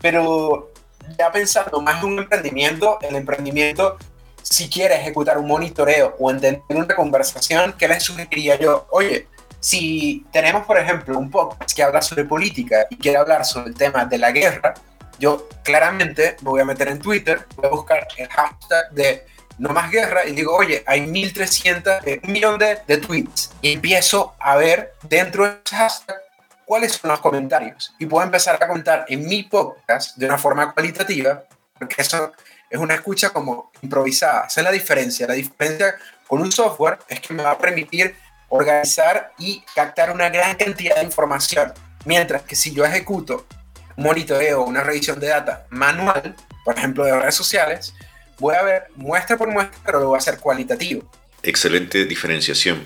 pero 0.00 0.72
ya 1.18 1.30
pensando 1.30 1.80
más 1.80 2.02
en 2.02 2.10
un 2.10 2.18
emprendimiento, 2.18 2.98
el 3.02 3.14
emprendimiento, 3.14 3.98
si 4.42 4.68
quiere 4.68 4.96
ejecutar 4.96 5.38
un 5.38 5.46
monitoreo 5.46 6.16
o 6.18 6.30
entender 6.30 6.62
una 6.70 6.94
conversación, 6.94 7.74
¿qué 7.78 7.86
le 7.86 8.00
sugeriría 8.00 8.58
yo? 8.58 8.86
Oye, 8.90 9.28
si 9.60 10.26
tenemos, 10.32 10.66
por 10.66 10.78
ejemplo, 10.78 11.18
un 11.18 11.30
podcast 11.30 11.72
que 11.74 11.82
habla 11.82 12.02
sobre 12.02 12.24
política 12.24 12.86
y 12.90 12.96
quiere 12.96 13.18
hablar 13.18 13.44
sobre 13.44 13.68
el 13.68 13.74
tema 13.74 14.06
de 14.06 14.18
la 14.18 14.32
guerra, 14.32 14.74
yo 15.20 15.48
claramente 15.62 16.36
me 16.40 16.50
voy 16.50 16.60
a 16.62 16.64
meter 16.64 16.88
en 16.88 16.98
Twitter, 16.98 17.46
voy 17.56 17.66
a 17.66 17.68
buscar 17.68 18.08
el 18.16 18.26
hashtag 18.28 18.90
de 18.92 19.26
no 19.58 19.68
más 19.68 19.90
guerra, 19.90 20.26
y 20.26 20.32
digo, 20.32 20.56
oye, 20.56 20.82
hay 20.86 21.02
1300, 21.02 22.06
eh, 22.06 22.20
un 22.24 22.32
millón 22.32 22.58
de, 22.58 22.76
tweets, 22.96 23.50
y 23.60 23.74
empiezo 23.74 24.34
a 24.40 24.56
ver 24.56 24.94
dentro 25.02 25.44
de 25.44 25.58
ese 25.62 25.76
hashtag 25.76 26.16
cuáles 26.64 26.92
son 26.92 27.10
los 27.10 27.20
comentarios, 27.20 27.94
y 27.98 28.06
puedo 28.06 28.24
empezar 28.24 28.56
a 28.58 28.66
comentar 28.66 29.04
en 29.08 29.26
mi 29.26 29.42
podcast 29.42 30.16
de 30.16 30.24
una 30.24 30.38
forma 30.38 30.72
cualitativa, 30.72 31.44
porque 31.78 31.96
eso 32.00 32.32
es 32.70 32.78
una 32.78 32.94
escucha 32.94 33.30
como 33.30 33.70
improvisada, 33.82 34.46
esa 34.46 34.60
es 34.60 34.64
la 34.64 34.72
diferencia, 34.72 35.26
la 35.26 35.34
diferencia 35.34 35.94
con 36.26 36.40
un 36.40 36.50
software 36.50 36.98
es 37.08 37.20
que 37.20 37.34
me 37.34 37.42
va 37.42 37.50
a 37.50 37.58
permitir 37.58 38.16
organizar 38.48 39.32
y 39.38 39.62
captar 39.74 40.10
una 40.10 40.30
gran 40.30 40.56
cantidad 40.56 40.96
de 40.96 41.02
información, 41.02 41.74
mientras 42.06 42.42
que 42.42 42.56
si 42.56 42.72
yo 42.72 42.86
ejecuto 42.86 43.44
monitoreo, 44.00 44.62
una 44.62 44.82
revisión 44.82 45.20
de 45.20 45.28
data 45.28 45.66
manual, 45.70 46.34
por 46.64 46.76
ejemplo 46.76 47.04
de 47.04 47.18
redes 47.18 47.34
sociales, 47.34 47.94
voy 48.38 48.54
a 48.54 48.62
ver 48.62 48.84
muestra 48.96 49.36
por 49.36 49.48
muestra, 49.48 49.78
pero 49.84 50.00
lo 50.00 50.06
voy 50.06 50.16
a 50.16 50.18
hacer 50.18 50.38
cualitativo. 50.38 51.08
Excelente 51.42 52.04
diferenciación. 52.04 52.84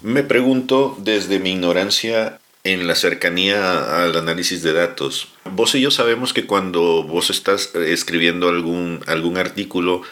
Me 0.00 0.22
pregunto 0.22 0.96
desde 0.98 1.38
mi 1.38 1.52
ignorancia 1.52 2.38
en 2.64 2.86
la 2.86 2.94
cercanía 2.94 4.02
al 4.02 4.16
análisis 4.16 4.62
de 4.62 4.72
datos. 4.72 5.28
Vos 5.44 5.74
y 5.74 5.82
yo 5.82 5.90
sabemos 5.90 6.32
que 6.32 6.46
cuando 6.46 7.02
vos 7.04 7.30
estás 7.30 7.74
escribiendo 7.74 8.48
algún, 8.48 9.02
algún 9.06 9.36
artículo, 9.36 10.02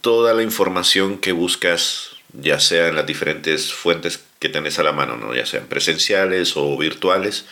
toda 0.00 0.32
la 0.32 0.42
información 0.42 1.18
que 1.18 1.32
buscas, 1.32 2.10
ya 2.32 2.58
sea 2.58 2.88
en 2.88 2.96
las 2.96 3.06
diferentes 3.06 3.72
fuentes 3.72 4.24
que 4.38 4.48
tenés 4.48 4.78
a 4.78 4.82
la 4.82 4.92
mano, 4.92 5.16
¿no? 5.16 5.34
ya 5.34 5.44
sean 5.44 5.66
presenciales 5.66 6.56
o 6.56 6.76
virtuales, 6.78 7.44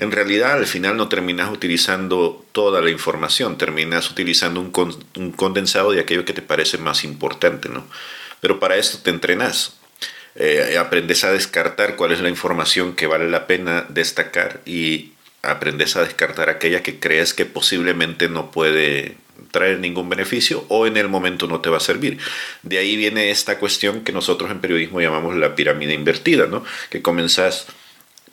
en 0.00 0.10
realidad 0.10 0.54
al 0.54 0.66
final 0.66 0.96
no 0.96 1.08
terminas 1.08 1.50
utilizando 1.52 2.44
toda 2.52 2.80
la 2.80 2.90
información, 2.90 3.58
terminas 3.58 4.10
utilizando 4.10 4.60
un, 4.60 5.32
condensado 5.32 5.92
de 5.92 6.00
aquello 6.00 6.24
que 6.24 6.32
te 6.32 6.42
parece 6.42 6.78
más 6.78 7.04
importante, 7.04 7.68
¿no? 7.68 7.86
Pero 8.40 8.58
para 8.58 8.76
esto 8.76 8.98
te 9.02 9.10
entrenas, 9.10 9.78
eh, 10.36 10.78
aprendes 10.78 11.22
a 11.24 11.32
descartar 11.32 11.96
cuál 11.96 12.12
es 12.12 12.20
la 12.20 12.30
información 12.30 12.94
que 12.94 13.06
vale 13.06 13.28
la 13.28 13.46
pena 13.46 13.84
destacar 13.90 14.62
y 14.64 15.12
aprendes 15.42 15.96
a 15.96 16.02
descartar 16.02 16.48
aquella 16.48 16.82
que 16.82 16.98
crees 16.98 17.34
que 17.34 17.44
posiblemente 17.44 18.30
no 18.30 18.50
puede 18.50 19.16
traer 19.50 19.80
ningún 19.80 20.08
beneficio 20.08 20.64
o 20.68 20.86
en 20.86 20.96
el 20.96 21.08
momento 21.08 21.46
no 21.46 21.60
te 21.60 21.68
va 21.68 21.76
a 21.76 21.80
servir. 21.80 22.18
De 22.62 22.78
ahí 22.78 22.96
viene 22.96 23.30
esta 23.30 23.58
cuestión 23.58 24.02
que 24.02 24.12
nosotros 24.12 24.50
en 24.50 24.60
periodismo 24.60 25.00
llamamos 25.00 25.36
la 25.36 25.54
pirámide 25.54 25.92
invertida, 25.92 26.46
¿no? 26.46 26.64
Que 26.88 27.02
comenzás 27.02 27.66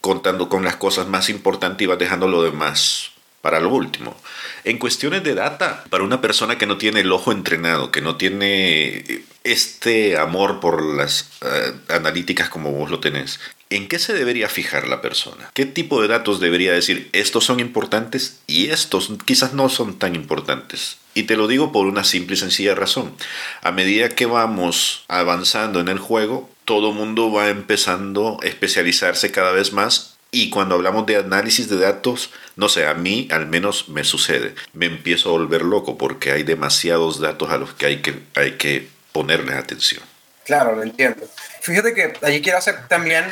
contando 0.02 0.50
con 0.50 0.64
las 0.64 0.76
cosas 0.76 1.08
más 1.08 1.30
importantes 1.30 1.84
y 1.84 1.88
vas 1.88 2.00
dejando 2.00 2.28
lo 2.28 2.44
demás 2.44 3.12
para 3.42 3.60
lo 3.60 3.70
último. 3.70 4.16
En 4.64 4.78
cuestiones 4.78 5.24
de 5.24 5.34
data, 5.34 5.86
para 5.90 6.04
una 6.04 6.20
persona 6.20 6.58
que 6.58 6.66
no 6.66 6.78
tiene 6.78 7.00
el 7.00 7.12
ojo 7.12 7.32
entrenado, 7.32 7.92
que 7.92 8.02
no 8.02 8.18
tiene 8.18 9.24
este 9.46 10.18
amor 10.18 10.60
por 10.60 10.84
las 10.84 11.30
eh, 11.42 11.74
analíticas 11.88 12.50
como 12.50 12.74
vos 12.74 12.90
lo 12.90 13.00
tenés, 13.00 13.40
¿en 13.70 13.88
qué 13.88 14.00
se 14.00 14.14
debería 14.14 14.50
fijar 14.50 14.88
la 14.88 15.02
persona? 15.02 15.50
¿Qué 15.54 15.66
tipo 15.66 16.02
de 16.02 16.10
datos 16.10 16.42
debería 16.42 16.74
decir 16.74 17.10
estos 17.14 17.46
son 17.46 17.62
importantes 17.62 18.40
y 18.48 18.70
estos 18.70 19.12
quizás 19.24 19.54
no 19.54 19.70
son 19.70 19.98
tan 19.98 20.16
importantes? 20.16 20.98
Y 21.14 21.24
te 21.24 21.38
lo 21.38 21.48
digo 21.48 21.72
por 21.72 21.88
una 21.88 22.04
simple 22.04 22.36
y 22.36 22.38
sencilla 22.38 22.76
razón. 22.76 23.16
A 23.62 23.72
medida 23.72 24.10
que 24.10 24.26
vamos 24.26 25.06
avanzando 25.08 25.80
en 25.80 25.88
el 25.88 26.00
juego, 26.00 26.50
todo 26.68 26.92
mundo 26.92 27.32
va 27.32 27.48
empezando 27.48 28.38
a 28.44 28.46
especializarse 28.46 29.32
cada 29.32 29.54
vez 29.54 29.72
más 29.72 30.18
y 30.32 30.50
cuando 30.50 30.76
hablamos 30.76 31.06
de 31.06 31.16
análisis 31.16 31.70
de 31.70 31.80
datos, 31.80 32.30
no 32.58 32.68
sé, 32.68 32.86
a 32.86 32.94
mí 32.94 33.30
al 33.32 33.48
menos 33.48 33.88
me 33.88 34.04
sucede. 34.04 34.54
Me 34.74 34.86
empiezo 34.86 35.30
a 35.30 35.32
volver 35.32 35.62
loco 35.62 35.98
porque 35.98 36.34
hay 36.34 36.44
demasiados 36.44 37.22
datos 37.22 37.52
a 37.52 37.58
los 37.58 37.74
que 37.74 37.86
hay 37.86 38.02
que, 38.02 38.22
hay 38.36 38.58
que 38.58 38.90
ponerles 39.14 39.56
atención. 39.56 40.04
Claro, 40.44 40.76
lo 40.76 40.84
entiendo. 40.84 41.26
Fíjate 41.62 41.94
que 41.94 42.14
allí 42.22 42.42
quiero 42.42 42.58
hacer 42.58 42.86
también, 42.90 43.24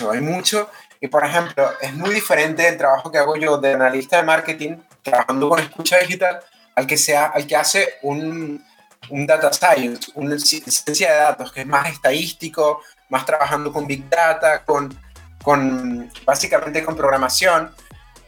no 0.00 0.10
hay 0.10 0.20
mucho, 0.20 0.68
y 1.00 1.06
por 1.06 1.24
ejemplo, 1.24 1.70
es 1.80 1.94
muy 1.94 2.12
diferente 2.12 2.66
el 2.66 2.76
trabajo 2.76 3.12
que 3.12 3.18
hago 3.18 3.36
yo 3.36 3.58
de 3.58 3.72
analista 3.72 4.16
de 4.16 4.24
marketing, 4.24 4.78
trabajando 5.04 5.48
con 5.48 5.60
escucha 5.60 5.98
digital, 5.98 6.40
al 6.74 6.88
que, 6.88 6.96
sea, 6.96 7.26
al 7.26 7.46
que 7.46 7.54
hace 7.54 7.98
un, 8.02 8.64
un 9.08 9.26
data 9.26 9.52
science, 9.52 10.12
una 10.14 10.38
ciencia 10.38 11.12
de 11.12 11.18
datos 11.18 11.52
que 11.52 11.62
es 11.62 11.66
más 11.66 11.90
estadístico, 11.90 12.82
más 13.08 13.24
trabajando 13.24 13.72
con 13.72 13.86
big 13.86 14.08
data, 14.08 14.64
con, 14.64 14.96
con 15.42 16.10
básicamente 16.24 16.84
con 16.84 16.96
programación. 16.96 17.72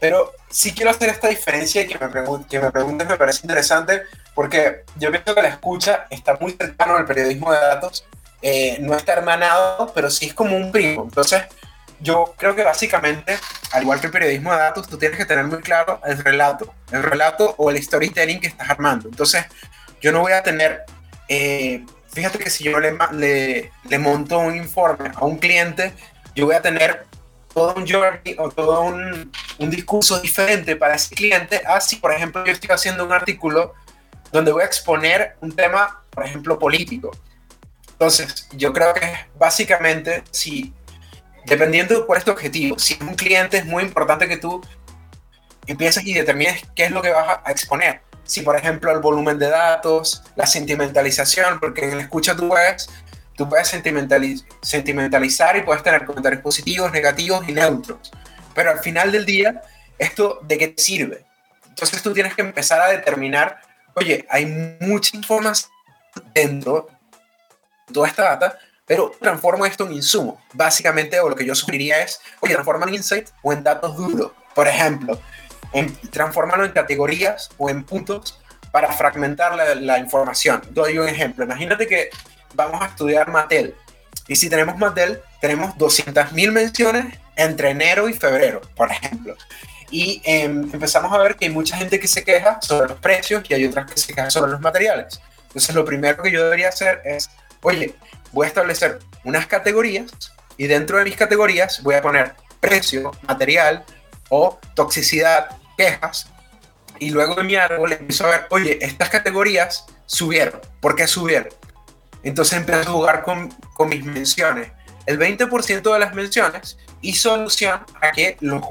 Pero 0.00 0.32
sí 0.50 0.72
quiero 0.72 0.90
hacer 0.90 1.10
esta 1.10 1.28
diferencia 1.28 1.82
y 1.82 1.86
que 1.86 1.98
me, 1.98 2.46
que 2.48 2.58
me 2.58 2.70
preguntes 2.72 3.08
me 3.08 3.16
parece 3.16 3.40
interesante 3.44 4.02
porque 4.34 4.84
yo 4.96 5.10
pienso 5.10 5.34
que 5.34 5.42
la 5.42 5.48
escucha 5.48 6.06
está 6.10 6.36
muy 6.40 6.52
cercano 6.52 6.96
al 6.96 7.04
periodismo 7.04 7.52
de 7.52 7.58
datos. 7.60 8.04
Eh, 8.40 8.78
no 8.80 8.96
está 8.96 9.12
hermanado, 9.12 9.92
pero 9.94 10.10
sí 10.10 10.26
es 10.26 10.34
como 10.34 10.56
un 10.56 10.72
primo. 10.72 11.04
Entonces, 11.04 11.44
yo 12.00 12.34
creo 12.36 12.56
que 12.56 12.64
básicamente, 12.64 13.38
al 13.70 13.82
igual 13.82 14.00
que 14.00 14.06
el 14.06 14.12
periodismo 14.12 14.52
de 14.52 14.58
datos, 14.58 14.88
tú 14.88 14.98
tienes 14.98 15.16
que 15.16 15.24
tener 15.24 15.44
muy 15.44 15.60
claro 15.60 16.00
el 16.04 16.18
relato, 16.18 16.74
el 16.90 17.02
relato 17.02 17.54
o 17.58 17.70
el 17.70 17.80
storytelling 17.80 18.40
que 18.40 18.48
estás 18.48 18.68
armando. 18.68 19.08
Entonces, 19.08 19.46
yo 20.02 20.12
no 20.12 20.20
voy 20.20 20.32
a 20.32 20.42
tener, 20.42 20.84
eh, 21.28 21.86
fíjate 22.12 22.38
que 22.38 22.50
si 22.50 22.64
yo 22.64 22.78
le, 22.78 23.70
monto 23.98 24.38
un 24.40 24.56
informe 24.56 25.10
a 25.14 25.24
un 25.24 25.38
cliente, 25.38 25.94
yo 26.34 26.46
voy 26.46 26.56
a 26.56 26.60
tener 26.60 27.06
todo 27.54 27.74
un 27.74 27.86
journey 27.86 28.34
o 28.38 28.50
todo 28.50 28.82
un, 28.82 29.30
discurso 29.70 30.18
diferente 30.20 30.74
para 30.74 30.96
ese 30.96 31.14
cliente. 31.14 31.62
Así, 31.64 31.96
por 31.96 32.12
ejemplo, 32.12 32.44
yo 32.44 32.52
estoy 32.52 32.70
haciendo 32.70 33.04
un 33.04 33.12
artículo 33.12 33.74
donde 34.32 34.50
voy 34.50 34.62
a 34.62 34.66
exponer 34.66 35.36
un 35.40 35.54
tema, 35.54 36.02
por 36.10 36.26
ejemplo, 36.26 36.58
político. 36.58 37.12
Entonces, 37.92 38.48
yo 38.52 38.72
creo 38.72 38.92
que 38.92 39.08
básicamente, 39.38 40.24
si 40.32 40.74
dependiendo 41.46 42.00
de 42.00 42.06
cuál 42.06 42.18
es 42.18 42.24
tu 42.24 42.32
objetivo, 42.32 42.76
si 42.76 42.98
un 43.00 43.14
cliente 43.14 43.58
es 43.58 43.66
muy 43.66 43.84
importante 43.84 44.26
que 44.26 44.36
tú 44.36 44.60
empieces 45.66 46.04
y 46.04 46.12
determines 46.12 46.64
qué 46.74 46.86
es 46.86 46.90
lo 46.90 47.02
que 47.02 47.10
vas 47.10 47.38
a 47.44 47.52
exponer. 47.52 48.00
Si, 48.24 48.42
por 48.42 48.56
ejemplo, 48.56 48.90
el 48.92 49.00
volumen 49.00 49.38
de 49.38 49.48
datos, 49.48 50.22
la 50.36 50.46
sentimentalización, 50.46 51.60
porque 51.60 51.84
en 51.84 51.96
la 51.96 52.02
escucha 52.02 52.36
tú 52.36 52.48
puedes, 52.48 52.88
tú 53.36 53.48
puedes 53.48 53.68
sentimentalizar 54.62 55.56
y 55.56 55.62
puedes 55.62 55.82
tener 55.82 56.04
comentarios 56.04 56.42
positivos, 56.42 56.92
negativos 56.92 57.48
y 57.48 57.52
neutros. 57.52 58.12
Pero 58.54 58.70
al 58.70 58.78
final 58.80 59.12
del 59.12 59.24
día, 59.26 59.62
¿esto 59.98 60.40
de 60.42 60.58
qué 60.58 60.68
te 60.68 60.82
sirve? 60.82 61.24
Entonces 61.68 62.02
tú 62.02 62.12
tienes 62.12 62.34
que 62.34 62.42
empezar 62.42 62.80
a 62.80 62.88
determinar, 62.88 63.60
oye, 63.94 64.26
hay 64.30 64.46
mucha 64.80 65.16
información 65.16 65.70
dentro 66.34 66.88
de 67.88 67.94
toda 67.94 68.08
esta 68.08 68.22
data, 68.24 68.58
pero 68.86 69.12
transformo 69.20 69.64
esto 69.64 69.86
en 69.86 69.94
insumo. 69.94 70.40
Básicamente, 70.52 71.18
o 71.20 71.28
lo 71.28 71.34
que 71.34 71.46
yo 71.46 71.54
sugeriría 71.54 72.02
es, 72.02 72.20
oye, 72.40 72.54
transforma 72.54 72.86
en 72.86 72.94
insight 72.94 73.28
o 73.42 73.52
en 73.52 73.62
datos 73.62 73.96
duros. 73.96 74.32
Por 74.54 74.68
ejemplo, 74.68 75.18
transformarlo 76.10 76.64
en 76.64 76.72
categorías 76.72 77.50
o 77.58 77.70
en 77.70 77.84
puntos 77.84 78.38
para 78.70 78.92
fragmentar 78.92 79.54
la, 79.54 79.74
la 79.74 79.98
información. 79.98 80.62
Doy 80.70 80.98
un 80.98 81.08
ejemplo. 81.08 81.44
Imagínate 81.44 81.86
que 81.86 82.10
vamos 82.54 82.82
a 82.82 82.86
estudiar 82.86 83.30
Mattel. 83.30 83.74
Y 84.28 84.36
si 84.36 84.48
tenemos 84.48 84.78
Mattel, 84.78 85.20
tenemos 85.40 85.74
200.000 85.74 86.52
menciones 86.52 87.18
entre 87.36 87.70
enero 87.70 88.08
y 88.08 88.14
febrero, 88.14 88.60
por 88.76 88.90
ejemplo. 88.90 89.36
Y 89.90 90.22
em, 90.24 90.70
empezamos 90.72 91.12
a 91.12 91.18
ver 91.18 91.36
que 91.36 91.46
hay 91.46 91.50
mucha 91.50 91.76
gente 91.76 92.00
que 92.00 92.08
se 92.08 92.24
queja 92.24 92.60
sobre 92.62 92.88
los 92.88 92.98
precios 92.98 93.42
y 93.48 93.54
hay 93.54 93.66
otras 93.66 93.90
que 93.90 93.98
se 93.98 94.14
quejan 94.14 94.30
sobre 94.30 94.50
los 94.52 94.60
materiales. 94.60 95.20
Entonces, 95.48 95.74
lo 95.74 95.84
primero 95.84 96.22
que 96.22 96.30
yo 96.30 96.42
debería 96.44 96.70
hacer 96.70 97.02
es, 97.04 97.28
oye, 97.60 97.94
voy 98.32 98.46
a 98.46 98.48
establecer 98.48 99.00
unas 99.24 99.46
categorías 99.46 100.10
y 100.56 100.66
dentro 100.66 100.98
de 100.98 101.04
mis 101.04 101.16
categorías 101.16 101.82
voy 101.82 101.94
a 101.94 102.02
poner 102.02 102.34
precio, 102.60 103.12
material 103.28 103.84
o 104.30 104.58
toxicidad, 104.74 105.50
quejas. 105.76 106.26
Y 106.98 107.10
luego 107.10 107.40
en 107.40 107.46
mi 107.46 107.56
árbol 107.56 107.92
empiezo 107.92 108.26
a 108.26 108.30
ver, 108.30 108.46
oye, 108.50 108.78
estas 108.80 109.08
categorías 109.08 109.86
subieron. 110.06 110.60
¿Por 110.80 110.94
qué 110.94 111.06
subieron? 111.06 111.48
Entonces 112.22 112.58
empiezo 112.58 112.90
a 112.90 112.92
jugar 112.92 113.22
con, 113.22 113.48
con 113.74 113.88
mis 113.88 114.04
menciones. 114.04 114.70
El 115.06 115.18
20% 115.18 115.92
de 115.92 115.98
las 115.98 116.14
menciones 116.14 116.78
hizo 117.00 117.34
alusión 117.34 117.80
a 118.00 118.12
que 118.12 118.36
los, 118.40 118.62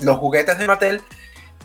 los 0.00 0.18
juguetes 0.18 0.58
de 0.58 0.66
Mattel 0.66 1.02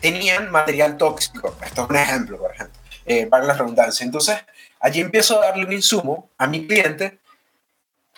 tenían 0.00 0.50
material 0.50 0.96
tóxico. 0.96 1.56
Esto 1.64 1.84
es 1.84 1.90
un 1.90 1.96
ejemplo, 1.96 2.38
por 2.38 2.52
ejemplo, 2.52 2.80
eh, 3.04 3.26
para 3.26 3.44
la 3.44 3.54
redundancia. 3.54 4.04
Entonces, 4.04 4.36
allí 4.80 5.00
empiezo 5.00 5.40
a 5.40 5.46
darle 5.46 5.64
un 5.64 5.72
insumo 5.72 6.30
a 6.36 6.46
mi 6.46 6.66
cliente 6.66 7.20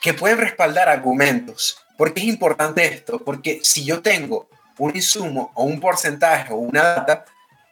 que 0.00 0.14
pueden 0.14 0.38
respaldar 0.38 0.88
argumentos. 0.88 1.78
¿Por 1.96 2.14
qué 2.14 2.20
es 2.20 2.26
importante 2.28 2.84
esto? 2.86 3.18
Porque 3.18 3.60
si 3.62 3.84
yo 3.84 4.00
tengo 4.00 4.48
un 4.78 4.94
insumo 4.94 5.52
o 5.54 5.64
un 5.64 5.80
porcentaje 5.80 6.52
o 6.52 6.56
una 6.56 6.82
data, 6.82 7.24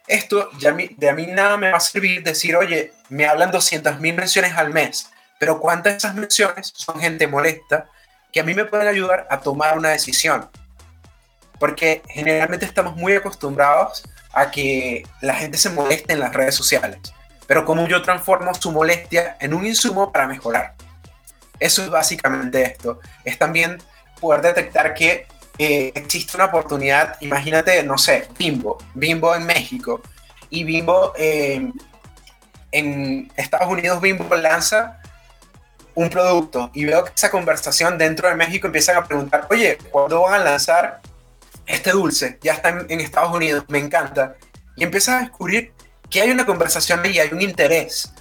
esto 0.06 0.50
ya 0.58 0.72
de 0.72 1.08
a 1.08 1.14
mí 1.14 1.26
nada 1.26 1.56
me 1.56 1.70
va 1.70 1.78
a 1.78 1.80
servir 1.80 2.22
decir, 2.22 2.56
oye, 2.56 2.92
me 3.08 3.26
hablan 3.26 3.50
200.000 3.50 3.98
menciones 3.98 4.52
al 4.54 4.72
mes, 4.72 5.10
pero 5.38 5.60
¿cuántas 5.60 5.94
de 5.94 5.96
esas 5.98 6.14
menciones 6.14 6.72
son 6.75 7.00
gente 7.00 7.26
molesta 7.26 7.88
que 8.32 8.40
a 8.40 8.44
mí 8.44 8.54
me 8.54 8.64
pueden 8.64 8.88
ayudar 8.88 9.26
a 9.30 9.40
tomar 9.40 9.76
una 9.76 9.90
decisión? 9.90 10.48
Porque 11.59 12.02
generalmente 12.09 12.66
estamos 12.66 12.96
muy 12.96 13.14
acostumbrados 13.14 14.04
a 14.33 14.50
que 14.50 15.07
la 15.22 15.35
gente 15.35 15.57
se 15.59 15.70
moleste 15.70 16.12
en 16.12 16.20
las 16.20 16.35
redes 16.35 16.54
sociales 16.54 17.00
pero 17.46 17.64
cómo 17.64 17.87
yo 17.87 18.02
transformo 18.02 18.52
su 18.54 18.72
molestia 18.72 19.37
en 19.40 19.54
un 19.54 19.66
insumo 19.66 20.12
para 20.12 20.26
mejorar. 20.26 20.74
Eso 21.59 21.83
es 21.83 21.90
básicamente 21.90 22.62
esto. 22.62 23.00
Es 23.24 23.38
también 23.38 23.78
poder 24.20 24.42
detectar 24.42 24.94
que 24.94 25.26
eh, 25.59 25.92
existe 25.95 26.37
una 26.37 26.47
oportunidad, 26.47 27.16
imagínate, 27.21 27.83
no 27.83 27.99
sé, 27.99 28.29
Bimbo, 28.38 28.79
Bimbo 28.95 29.35
en 29.35 29.47
México 29.47 30.03
y 30.51 30.64
Bimbo 30.64 31.12
eh, 31.16 31.71
en 32.73 33.33
Estados 33.37 33.69
Unidos, 33.69 34.01
Bimbo 34.01 34.35
lanza 34.37 35.01
un 35.95 36.11
producto 36.11 36.71
y 36.75 36.85
veo 36.85 37.05
que 37.05 37.12
esa 37.14 37.31
conversación 37.31 37.97
dentro 37.97 38.29
de 38.29 38.35
México 38.35 38.66
empiezan 38.66 38.97
a 38.97 39.05
preguntar, 39.05 39.47
oye, 39.51 39.79
¿cuándo 39.90 40.23
van 40.23 40.42
a 40.42 40.45
lanzar 40.45 41.01
este 41.66 41.90
dulce? 41.90 42.38
Ya 42.42 42.53
está 42.53 42.69
en, 42.69 42.87
en 42.88 43.01
Estados 43.01 43.35
Unidos, 43.35 43.64
me 43.69 43.79
encanta. 43.79 44.37
Y 44.77 44.85
empiezas 44.85 45.14
a 45.16 45.21
descubrir 45.21 45.73
que 46.11 46.21
hay 46.21 46.31
una 46.31 46.45
conversación 46.45 47.01
y 47.07 47.19
hay 47.19 47.31
un 47.33 47.40
interés 47.40 48.12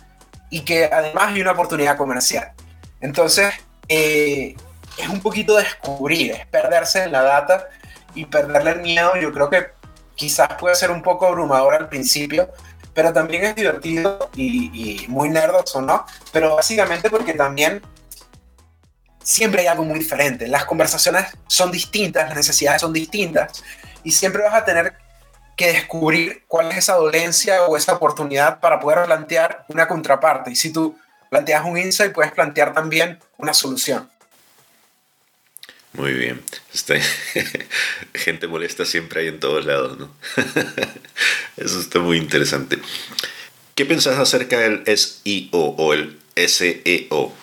y 0.49 0.61
que 0.61 0.85
además 0.85 1.33
hay 1.33 1.41
una 1.41 1.51
oportunidad 1.51 1.97
comercial. 1.97 2.53
Entonces, 3.01 3.53
eh, 3.87 4.55
es 4.97 5.07
un 5.09 5.21
poquito 5.21 5.55
descubrir, 5.57 6.31
es 6.31 6.45
perderse 6.47 7.03
en 7.03 7.11
la 7.11 7.21
data 7.21 7.67
y 8.13 8.25
perderle 8.25 8.71
el 8.71 8.81
miedo. 8.81 9.15
Yo 9.17 9.31
creo 9.31 9.49
que 9.49 9.67
quizás 10.15 10.49
puede 10.59 10.75
ser 10.75 10.91
un 10.91 11.01
poco 11.01 11.27
abrumador 11.27 11.75
al 11.75 11.89
principio, 11.89 12.49
pero 12.93 13.11
también 13.11 13.43
es 13.43 13.55
divertido 13.55 14.29
y, 14.35 15.05
muy 15.09 15.29
nerdoso, 15.29 15.81
¿no? 15.81 16.05
Pero 16.31 16.55
básicamente 16.55 17.09
porque 17.09 17.33
también 17.33 17.81
siempre 19.21 19.61
hay 19.61 19.67
algo 19.67 19.83
muy 19.83 19.99
diferente. 19.99 20.47
Las 20.47 20.65
conversaciones 20.65 21.27
son 21.47 21.71
distintas, 21.71 22.27
las 22.27 22.37
necesidades 22.37 22.81
son 22.81 22.93
distintas 22.93 23.63
y 24.03 24.11
siempre 24.11 24.43
vas 24.43 24.53
a 24.53 24.63
tener 24.63 24.93
que 25.57 25.67
descubrir 25.67 26.43
cuál 26.47 26.71
es 26.71 26.77
esa 26.77 26.95
dolencia 26.95 27.63
o 27.63 27.77
esa 27.77 27.93
oportunidad 27.93 28.59
para 28.59 28.79
poder 28.79 29.05
plantear 29.05 29.65
una 29.69 29.87
contraparte. 29.87 30.51
Y 30.51 30.55
si 30.55 30.71
tú 30.71 30.97
planteas 31.29 31.65
un 31.65 31.77
insight, 31.77 32.13
puedes 32.13 32.31
plantear 32.31 32.73
también 32.73 33.19
una 33.37 33.53
solución. 33.53 34.09
Muy 35.97 36.13
bien. 36.13 36.41
Este, 36.73 37.01
gente 38.13 38.47
molesta 38.47 38.85
siempre 38.85 39.21
hay 39.21 39.27
en 39.27 39.39
todos 39.39 39.65
lados, 39.65 39.97
¿no? 39.97 40.13
Eso 41.57 41.79
está 41.79 41.99
muy 41.99 42.17
interesante. 42.17 42.79
¿Qué 43.75 43.85
pensás 43.85 44.17
acerca 44.17 44.59
del 44.59 44.83
SEO 44.85 45.49
o 45.51 45.93
el 45.93 46.17
SEO? 46.35 47.33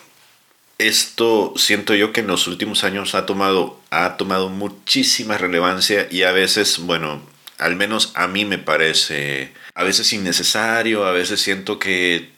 Esto 0.79 1.55
siento 1.57 1.95
yo 1.95 2.13
que 2.13 2.21
en 2.21 2.27
los 2.27 2.47
últimos 2.47 2.85
años 2.85 3.15
ha 3.15 3.27
tomado, 3.27 3.81
ha 3.91 4.17
tomado 4.17 4.49
muchísima 4.49 5.39
relevancia 5.39 6.09
y 6.11 6.23
a 6.23 6.33
veces, 6.33 6.79
bueno, 6.79 7.23
al 7.59 7.77
menos 7.77 8.13
a 8.15 8.27
mí 8.27 8.45
me 8.45 8.59
parece 8.59 9.53
a 9.75 9.85
veces 9.85 10.13
innecesario, 10.13 11.05
a 11.05 11.13
veces 11.13 11.41
siento 11.41 11.79
que 11.79 12.31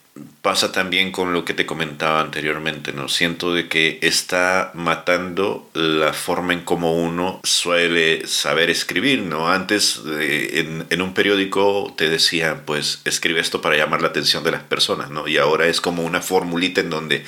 pasa 0.42 0.70
también 0.70 1.10
con 1.10 1.32
lo 1.32 1.44
que 1.44 1.54
te 1.54 1.66
comentaba 1.66 2.20
anteriormente, 2.20 2.92
¿no? 2.92 3.08
Siento 3.08 3.52
de 3.52 3.68
que 3.68 3.98
está 4.02 4.70
matando 4.74 5.68
la 5.74 6.12
forma 6.12 6.52
en 6.52 6.60
cómo 6.60 6.96
uno 6.96 7.40
suele 7.42 8.26
saber 8.26 8.70
escribir, 8.70 9.22
¿no? 9.22 9.50
Antes 9.50 10.02
en, 10.06 10.86
en, 10.88 11.02
un 11.02 11.14
periódico 11.14 11.92
te 11.96 12.08
decían, 12.08 12.62
pues 12.64 13.00
escribe 13.04 13.40
esto 13.40 13.60
para 13.60 13.76
llamar 13.76 14.02
la 14.02 14.08
atención 14.08 14.44
de 14.44 14.52
las 14.52 14.62
personas, 14.62 15.10
¿no? 15.10 15.26
Y 15.26 15.38
ahora 15.38 15.66
es 15.66 15.80
como 15.80 16.04
una 16.04 16.20
formulita 16.20 16.80
en 16.80 16.90
donde 16.90 17.24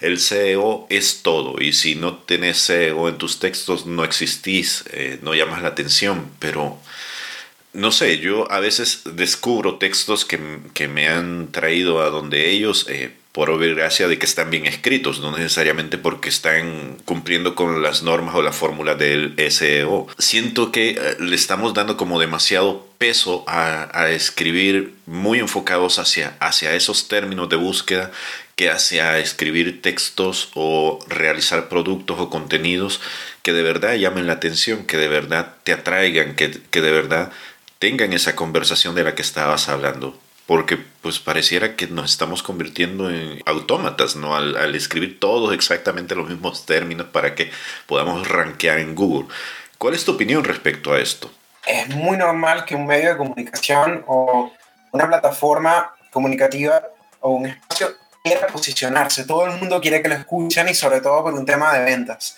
el 0.00 0.18
SEO 0.18 0.86
es 0.90 1.22
todo 1.22 1.60
y 1.60 1.72
si 1.72 1.94
no 1.94 2.18
tenés 2.18 2.58
SEO 2.58 3.08
en 3.08 3.18
tus 3.18 3.40
textos 3.40 3.86
no 3.86 4.04
existís, 4.04 4.84
eh, 4.92 5.18
no 5.22 5.34
llamas 5.34 5.62
la 5.62 5.68
atención, 5.68 6.30
pero 6.38 6.78
no 7.72 7.92
sé, 7.92 8.18
yo 8.18 8.50
a 8.50 8.60
veces 8.60 9.02
descubro 9.04 9.76
textos 9.76 10.24
que, 10.24 10.38
que 10.74 10.88
me 10.88 11.08
han 11.08 11.52
traído 11.52 12.00
a 12.02 12.10
donde 12.10 12.50
ellos, 12.50 12.86
eh, 12.88 13.12
por 13.32 13.50
obvia 13.50 13.74
gracia 13.74 14.08
de 14.08 14.18
que 14.18 14.26
están 14.26 14.50
bien 14.50 14.66
escritos, 14.66 15.20
no 15.20 15.36
necesariamente 15.36 15.98
porque 15.98 16.28
están 16.28 16.96
cumpliendo 17.04 17.54
con 17.54 17.82
las 17.82 18.02
normas 18.02 18.34
o 18.34 18.42
la 18.42 18.52
fórmula 18.52 18.94
del 18.94 19.34
SEO. 19.50 20.08
Siento 20.18 20.72
que 20.72 20.90
eh, 20.90 21.16
le 21.20 21.36
estamos 21.36 21.74
dando 21.74 21.96
como 21.96 22.18
demasiado 22.18 22.88
peso 22.98 23.44
a, 23.46 23.88
a 23.96 24.10
escribir 24.10 24.94
muy 25.06 25.38
enfocados 25.38 25.98
hacia, 25.98 26.36
hacia 26.40 26.74
esos 26.74 27.06
términos 27.06 27.48
de 27.48 27.56
búsqueda 27.56 28.10
que 28.56 28.70
hace 28.70 29.00
a 29.00 29.20
escribir 29.20 29.82
textos 29.82 30.50
o 30.54 30.98
realizar 31.08 31.68
productos 31.68 32.18
o 32.18 32.28
contenidos 32.28 33.00
que 33.48 33.52
de 33.52 33.62
verdad 33.62 33.94
llamen 33.94 34.26
la 34.26 34.34
atención, 34.34 34.84
que 34.84 34.98
de 34.98 35.08
verdad 35.08 35.54
te 35.62 35.72
atraigan, 35.72 36.34
que, 36.34 36.50
que 36.70 36.82
de 36.82 36.90
verdad 36.90 37.32
tengan 37.78 38.12
esa 38.12 38.36
conversación 38.36 38.94
de 38.94 39.04
la 39.04 39.14
que 39.14 39.22
estabas 39.22 39.68
hablando. 39.68 40.18
Porque 40.46 40.78
pues 41.02 41.18
pareciera 41.18 41.76
que 41.76 41.88
nos 41.88 42.10
estamos 42.10 42.42
convirtiendo 42.42 43.10
en 43.10 43.42
autómatas, 43.44 44.16
¿no? 44.16 44.34
Al, 44.34 44.74
escribir 44.74 45.20
todos 45.20 45.52
exactamente 45.52 46.14
los 46.14 46.28
mismos 46.28 46.64
términos 46.64 47.08
para 47.08 47.34
que 47.34 47.50
podamos 47.86 48.26
rankear 48.26 48.78
en 48.78 48.94
Google. 48.94 49.28
¿Cuál 49.76 49.94
es 49.94 50.06
tu 50.06 50.12
opinión 50.12 50.44
respecto 50.44 50.94
a 50.94 51.00
esto? 51.00 51.30
Es 51.66 51.88
muy 51.90 52.16
normal 52.16 52.64
que 52.64 52.74
un 52.74 52.86
medio 52.86 53.10
de 53.10 53.16
comunicación 53.18 54.04
o 54.06 54.50
una 54.92 55.06
plataforma 55.06 55.94
comunicativa 56.10 56.82
o 57.20 57.32
un 57.32 57.46
espacio 57.46 57.94
quiera 58.22 58.46
posicionarse. 58.46 59.24
Todo 59.24 59.44
el 59.46 59.52
mundo 59.58 59.82
quiere 59.82 60.00
que 60.00 60.08
lo 60.08 60.14
escuchen 60.14 60.66
y 60.68 60.74
sobre 60.74 61.02
todo 61.02 61.24
por 61.24 61.34
un 61.34 61.44
tema 61.44 61.74
de 61.74 61.84
ventas. 61.84 62.36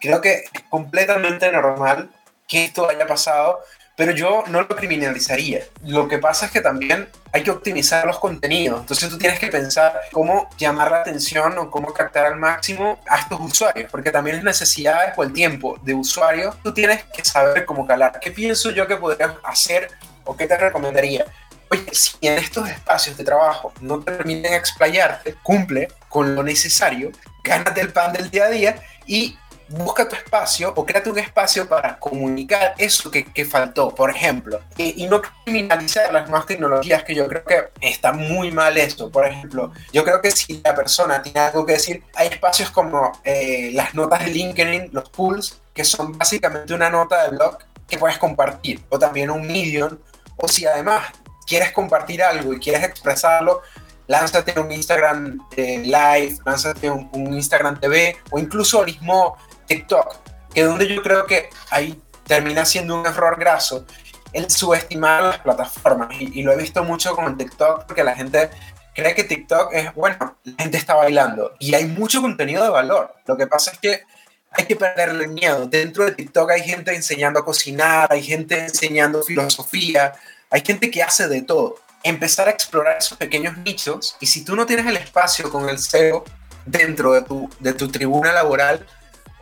Creo 0.00 0.20
que 0.20 0.46
es 0.52 0.62
completamente 0.68 1.50
normal 1.52 2.10
que 2.48 2.64
esto 2.64 2.90
haya 2.90 3.06
pasado, 3.06 3.60
pero 3.96 4.12
yo 4.12 4.44
no 4.48 4.62
lo 4.62 4.68
criminalizaría. 4.68 5.64
Lo 5.84 6.08
que 6.08 6.18
pasa 6.18 6.46
es 6.46 6.52
que 6.52 6.60
también 6.60 7.08
hay 7.32 7.42
que 7.42 7.50
optimizar 7.50 8.06
los 8.06 8.18
contenidos. 8.18 8.80
Entonces 8.80 9.08
tú 9.08 9.18
tienes 9.18 9.38
que 9.38 9.48
pensar 9.48 10.00
cómo 10.12 10.48
llamar 10.58 10.90
la 10.90 11.00
atención 11.00 11.56
o 11.58 11.70
cómo 11.70 11.92
captar 11.92 12.26
al 12.26 12.36
máximo 12.36 13.00
a 13.08 13.18
estos 13.18 13.40
usuarios, 13.40 13.90
porque 13.90 14.10
también 14.10 14.36
es 14.36 14.44
necesidades 14.44 15.14
o 15.16 15.22
el 15.22 15.32
tiempo 15.32 15.78
de 15.82 15.94
usuario. 15.94 16.56
Tú 16.62 16.72
tienes 16.72 17.04
que 17.04 17.24
saber 17.24 17.64
cómo 17.64 17.86
calar. 17.86 18.18
¿Qué 18.20 18.30
pienso 18.30 18.70
yo 18.70 18.86
que 18.86 18.96
podrías 18.96 19.32
hacer 19.44 19.90
o 20.24 20.36
qué 20.36 20.46
te 20.46 20.56
recomendaría? 20.56 21.26
Oye, 21.70 21.86
si 21.92 22.16
en 22.20 22.34
estos 22.34 22.68
espacios 22.68 23.16
de 23.16 23.24
trabajo 23.24 23.72
no 23.80 24.00
te 24.00 24.12
permiten 24.12 24.52
explayarte, 24.52 25.36
cumple 25.42 25.88
con 26.08 26.34
lo 26.34 26.42
necesario, 26.42 27.10
gánate 27.42 27.80
el 27.80 27.92
pan 27.92 28.12
del 28.12 28.30
día 28.30 28.44
a 28.44 28.50
día 28.50 28.82
y 29.06 29.38
busca 29.68 30.08
tu 30.08 30.14
espacio 30.14 30.72
o 30.76 30.84
créate 30.84 31.10
un 31.10 31.18
espacio 31.18 31.68
para 31.68 31.98
comunicar 31.98 32.74
eso 32.78 33.10
que, 33.10 33.24
que 33.24 33.44
faltó, 33.44 33.94
por 33.94 34.10
ejemplo, 34.10 34.60
y, 34.76 35.06
no 35.06 35.20
criminalizar 35.20 36.12
las 36.12 36.28
nuevas 36.28 36.46
tecnologías, 36.46 37.02
que 37.04 37.14
yo 37.14 37.26
creo 37.28 37.44
que 37.44 37.70
está 37.80 38.12
muy 38.12 38.50
mal 38.50 38.76
esto. 38.76 39.10
Por 39.10 39.26
ejemplo, 39.26 39.72
yo 39.92 40.04
creo 40.04 40.20
que 40.20 40.30
si 40.30 40.60
la 40.64 40.74
persona 40.74 41.22
tiene 41.22 41.40
algo 41.40 41.66
que 41.66 41.74
decir, 41.74 42.02
hay 42.14 42.28
espacios 42.28 42.70
como 42.70 43.12
eh, 43.24 43.70
las 43.74 43.94
notas 43.94 44.24
de 44.24 44.30
LinkedIn, 44.30 44.90
los 44.92 45.08
pools, 45.10 45.60
que 45.74 45.84
son 45.84 46.16
básicamente 46.16 46.72
una 46.74 46.90
nota 46.90 47.24
de 47.24 47.36
blog 47.36 47.58
que 47.88 47.98
puedes 47.98 48.18
compartir, 48.18 48.80
o 48.88 48.98
también 48.98 49.30
un 49.30 49.46
Medium, 49.46 49.98
o 50.36 50.48
si 50.48 50.66
además 50.66 51.08
quieres 51.46 51.72
compartir 51.72 52.22
algo 52.22 52.54
y 52.54 52.58
quieres 52.58 52.84
expresarlo, 52.84 53.62
lánzate 54.06 54.58
un 54.58 54.70
Instagram 54.72 55.38
eh, 55.56 55.78
Live, 55.78 56.38
lánzate 56.44 56.90
un, 56.90 57.08
un, 57.12 57.34
Instagram 57.34 57.78
TV 57.80 58.16
o 58.30 58.38
incluso 58.38 58.84
mismo 58.84 59.36
TikTok, 59.72 60.16
que 60.54 60.64
donde 60.64 60.86
yo 60.86 61.02
creo 61.02 61.26
que 61.26 61.48
ahí 61.70 62.00
termina 62.26 62.64
siendo 62.64 63.00
un 63.00 63.06
error 63.06 63.38
graso 63.38 63.86
el 64.34 64.50
subestimar 64.50 65.22
las 65.22 65.38
plataformas. 65.38 66.08
Y, 66.18 66.40
y, 66.40 66.42
lo 66.42 66.52
he 66.52 66.56
visto 66.56 66.84
mucho 66.84 67.14
con 67.14 67.36
TikTok 67.36 67.86
porque 67.86 68.04
la 68.04 68.14
gente 68.14 68.50
cree 68.94 69.14
que 69.14 69.24
TikTok 69.24 69.72
es, 69.72 69.94
bueno, 69.94 70.36
la 70.44 70.62
gente 70.62 70.76
está 70.76 70.94
bailando 70.94 71.54
y 71.58 71.74
hay 71.74 71.86
mucho 71.86 72.20
contenido 72.20 72.62
de 72.62 72.70
valor. 72.70 73.14
Lo 73.26 73.36
que 73.36 73.46
pasa 73.46 73.72
es 73.72 73.78
que 73.78 74.02
hay 74.50 74.66
que 74.66 74.76
perderle 74.76 75.24
el 75.24 75.30
miedo. 75.30 75.66
Dentro 75.66 76.04
de 76.04 76.12
TikTok 76.12 76.50
hay 76.50 76.62
gente 76.62 76.94
enseñando 76.94 77.40
a 77.40 77.44
cocinar, 77.44 78.12
hay 78.12 78.22
gente 78.22 78.58
enseñando 78.58 79.22
filosofía, 79.22 80.12
hay 80.50 80.62
gente 80.64 80.90
que 80.90 81.02
hace 81.02 81.28
de 81.28 81.42
todo. 81.42 81.76
Empezar 82.02 82.48
a 82.48 82.50
explorar 82.50 82.98
esos 82.98 83.16
pequeños 83.16 83.56
nichos 83.58 84.16
y 84.20 84.26
si 84.26 84.44
tú 84.44 84.54
no 84.54 84.66
tienes 84.66 84.86
el 84.86 84.96
espacio 84.96 85.50
con 85.50 85.68
el 85.68 85.78
SEO 85.78 86.24
dentro 86.66 87.12
de 87.12 87.22
tu, 87.22 87.48
de 87.60 87.72
tu 87.72 87.88
tribuna 87.88 88.32
laboral, 88.32 88.86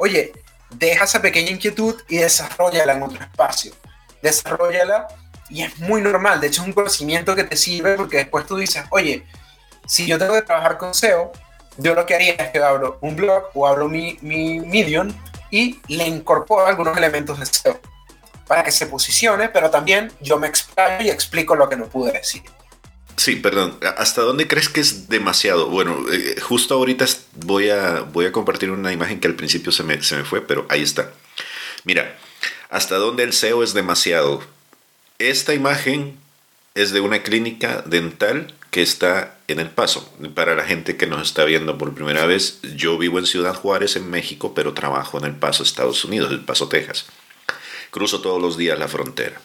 oye, 0.01 0.33
deja 0.71 1.05
esa 1.05 1.21
pequeña 1.21 1.51
inquietud 1.51 1.95
y 2.09 2.17
desarrollala 2.17 2.95
en 2.95 3.03
otro 3.03 3.23
espacio. 3.23 3.73
Desarrollala 4.23 5.09
y 5.51 5.63
es 5.63 5.79
muy 5.79 6.01
normal. 6.01 6.41
De 6.41 6.47
hecho, 6.47 6.63
es 6.63 6.69
un 6.69 6.73
conocimiento 6.73 7.37
que 7.37 7.45
te 7.45 7.57
sirve 7.57 7.97
porque 7.97 8.17
después 8.17 8.47
tú 8.47 8.57
dices, 8.57 8.85
oye, 8.91 9.27
si 9.87 10.07
yo 10.07 10.19
tengo 10.19 10.35
que 10.35 10.43
trabajar 10.43 10.79
con 10.79 10.95
SEO, 10.95 11.33
yo 11.77 11.95
lo 11.95 12.07
que 12.07 12.15
haría 12.15 12.33
es 12.33 12.51
que 12.51 12.59
abro 12.59 12.99
un 13.03 13.15
blog 13.15 13.51
o 13.55 13.67
abro 13.67 13.89
mi, 13.89 14.17
mi 14.23 14.59
Medium 14.61 15.13
y 15.51 15.81
le 15.89 16.07
incorporo 16.07 16.67
algunos 16.67 16.97
elementos 16.97 17.39
de 17.39 17.47
SEO 17.47 17.79
para 18.47 18.65
que 18.65 18.71
se 18.71 18.87
posicione, 18.87 19.51
pero 19.51 19.71
también 19.71 20.11
yo 20.21 20.39
me 20.39 20.47
explico 20.47 20.81
y 21.01 21.11
explico 21.11 21.55
lo 21.55 21.69
que 21.69 21.77
no 21.77 21.87
pude 21.87 22.13
decir. 22.13 22.43
Sí, 23.21 23.37
perdón. 23.37 23.79
¿Hasta 23.99 24.23
dónde 24.23 24.49
crees 24.49 24.71
que 24.71 24.81
es 24.81 25.11
demasiado? 25.11 25.69
Bueno, 25.69 26.07
eh, 26.11 26.41
justo 26.41 26.73
ahorita 26.73 27.05
voy 27.35 27.69
a, 27.69 28.01
voy 28.01 28.25
a 28.25 28.33
compartir 28.33 28.71
una 28.71 28.95
imagen 28.95 29.21
que 29.21 29.29
al 29.29 29.35
principio 29.35 29.73
se 29.73 29.83
me, 29.83 30.03
se 30.03 30.17
me 30.17 30.25
fue, 30.25 30.41
pero 30.41 30.65
ahí 30.71 30.81
está. 30.81 31.13
Mira, 31.85 32.19
¿hasta 32.71 32.97
dónde 32.97 33.25
el 33.25 33.35
SEO 33.35 33.63
es 33.63 33.75
demasiado? 33.75 34.43
Esta 35.19 35.53
imagen 35.53 36.17
es 36.75 36.93
de 36.93 37.03
una 37.03 37.23
clínica 37.23 37.83
dental 37.85 38.55
que 38.71 38.81
está 38.81 39.37
en 39.49 39.61
El 39.61 39.69
Paso. 39.69 40.11
Para 40.35 40.55
la 40.55 40.65
gente 40.65 40.97
que 40.97 41.07
nos 41.07 41.21
está 41.21 41.45
viendo 41.45 41.77
por 41.77 41.93
primera 41.93 42.25
vez, 42.25 42.61
yo 42.75 42.97
vivo 42.97 43.19
en 43.19 43.27
Ciudad 43.27 43.55
Juárez, 43.55 43.97
en 43.97 44.09
México, 44.09 44.55
pero 44.55 44.73
trabajo 44.73 45.19
en 45.19 45.27
El 45.27 45.37
Paso, 45.37 45.63
Estados 45.63 46.07
Unidos, 46.07 46.33
El 46.33 46.41
Paso, 46.41 46.71
Texas. 46.71 47.05
Cruzo 47.91 48.23
todos 48.23 48.41
los 48.41 48.57
días 48.57 48.79
la 48.79 48.89
frontera. 48.89 49.43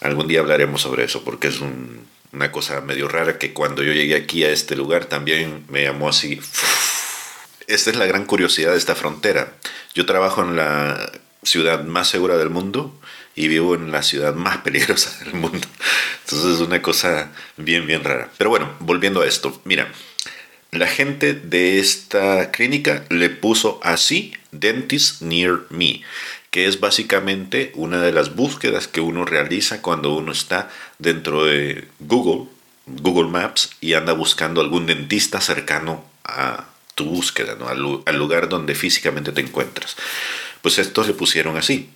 Algún 0.00 0.28
día 0.28 0.38
hablaremos 0.38 0.82
sobre 0.82 1.02
eso 1.02 1.24
porque 1.24 1.48
es 1.48 1.60
un, 1.60 2.06
una 2.32 2.52
cosa 2.52 2.80
medio 2.80 3.08
rara 3.08 3.38
que 3.38 3.52
cuando 3.52 3.82
yo 3.82 3.92
llegué 3.92 4.16
aquí 4.16 4.44
a 4.44 4.50
este 4.50 4.76
lugar 4.76 5.06
también 5.06 5.64
me 5.68 5.82
llamó 5.82 6.08
así. 6.08 6.40
Esta 7.66 7.90
es 7.90 7.96
la 7.96 8.06
gran 8.06 8.24
curiosidad 8.24 8.72
de 8.72 8.78
esta 8.78 8.94
frontera. 8.94 9.52
Yo 9.94 10.06
trabajo 10.06 10.42
en 10.42 10.56
la 10.56 11.12
ciudad 11.42 11.84
más 11.84 12.08
segura 12.08 12.36
del 12.36 12.50
mundo 12.50 12.98
y 13.34 13.48
vivo 13.48 13.74
en 13.74 13.92
la 13.92 14.02
ciudad 14.02 14.34
más 14.34 14.58
peligrosa 14.64 15.16
del 15.24 15.34
mundo. 15.34 15.66
Entonces 16.24 16.54
es 16.54 16.60
una 16.60 16.82
cosa 16.82 17.30
bien, 17.56 17.86
bien 17.86 18.04
rara. 18.04 18.30
Pero 18.36 18.50
bueno, 18.50 18.74
volviendo 18.80 19.22
a 19.22 19.26
esto, 19.26 19.60
mira, 19.64 19.90
la 20.70 20.86
gente 20.86 21.34
de 21.34 21.78
esta 21.78 22.50
clínica 22.50 23.04
le 23.08 23.30
puso 23.30 23.80
así, 23.82 24.34
Dentist 24.52 25.22
Near 25.22 25.62
Me 25.70 26.02
es 26.66 26.80
básicamente 26.80 27.72
una 27.74 28.00
de 28.00 28.12
las 28.12 28.34
búsquedas 28.34 28.88
que 28.88 29.00
uno 29.00 29.24
realiza 29.24 29.82
cuando 29.82 30.14
uno 30.14 30.32
está 30.32 30.70
dentro 30.98 31.44
de 31.44 31.88
Google, 32.00 32.48
Google 32.86 33.28
Maps, 33.28 33.70
y 33.80 33.94
anda 33.94 34.12
buscando 34.12 34.60
algún 34.60 34.86
dentista 34.86 35.40
cercano 35.40 36.04
a 36.24 36.66
tu 36.94 37.04
búsqueda, 37.04 37.54
¿no? 37.54 37.68
al, 37.68 38.16
lugar 38.16 38.48
donde 38.48 38.74
físicamente 38.74 39.32
te 39.32 39.40
encuentras. 39.40 39.96
Pues 40.62 40.78
estos 40.78 41.06
le 41.06 41.14
pusieron 41.14 41.56
así. 41.56 41.90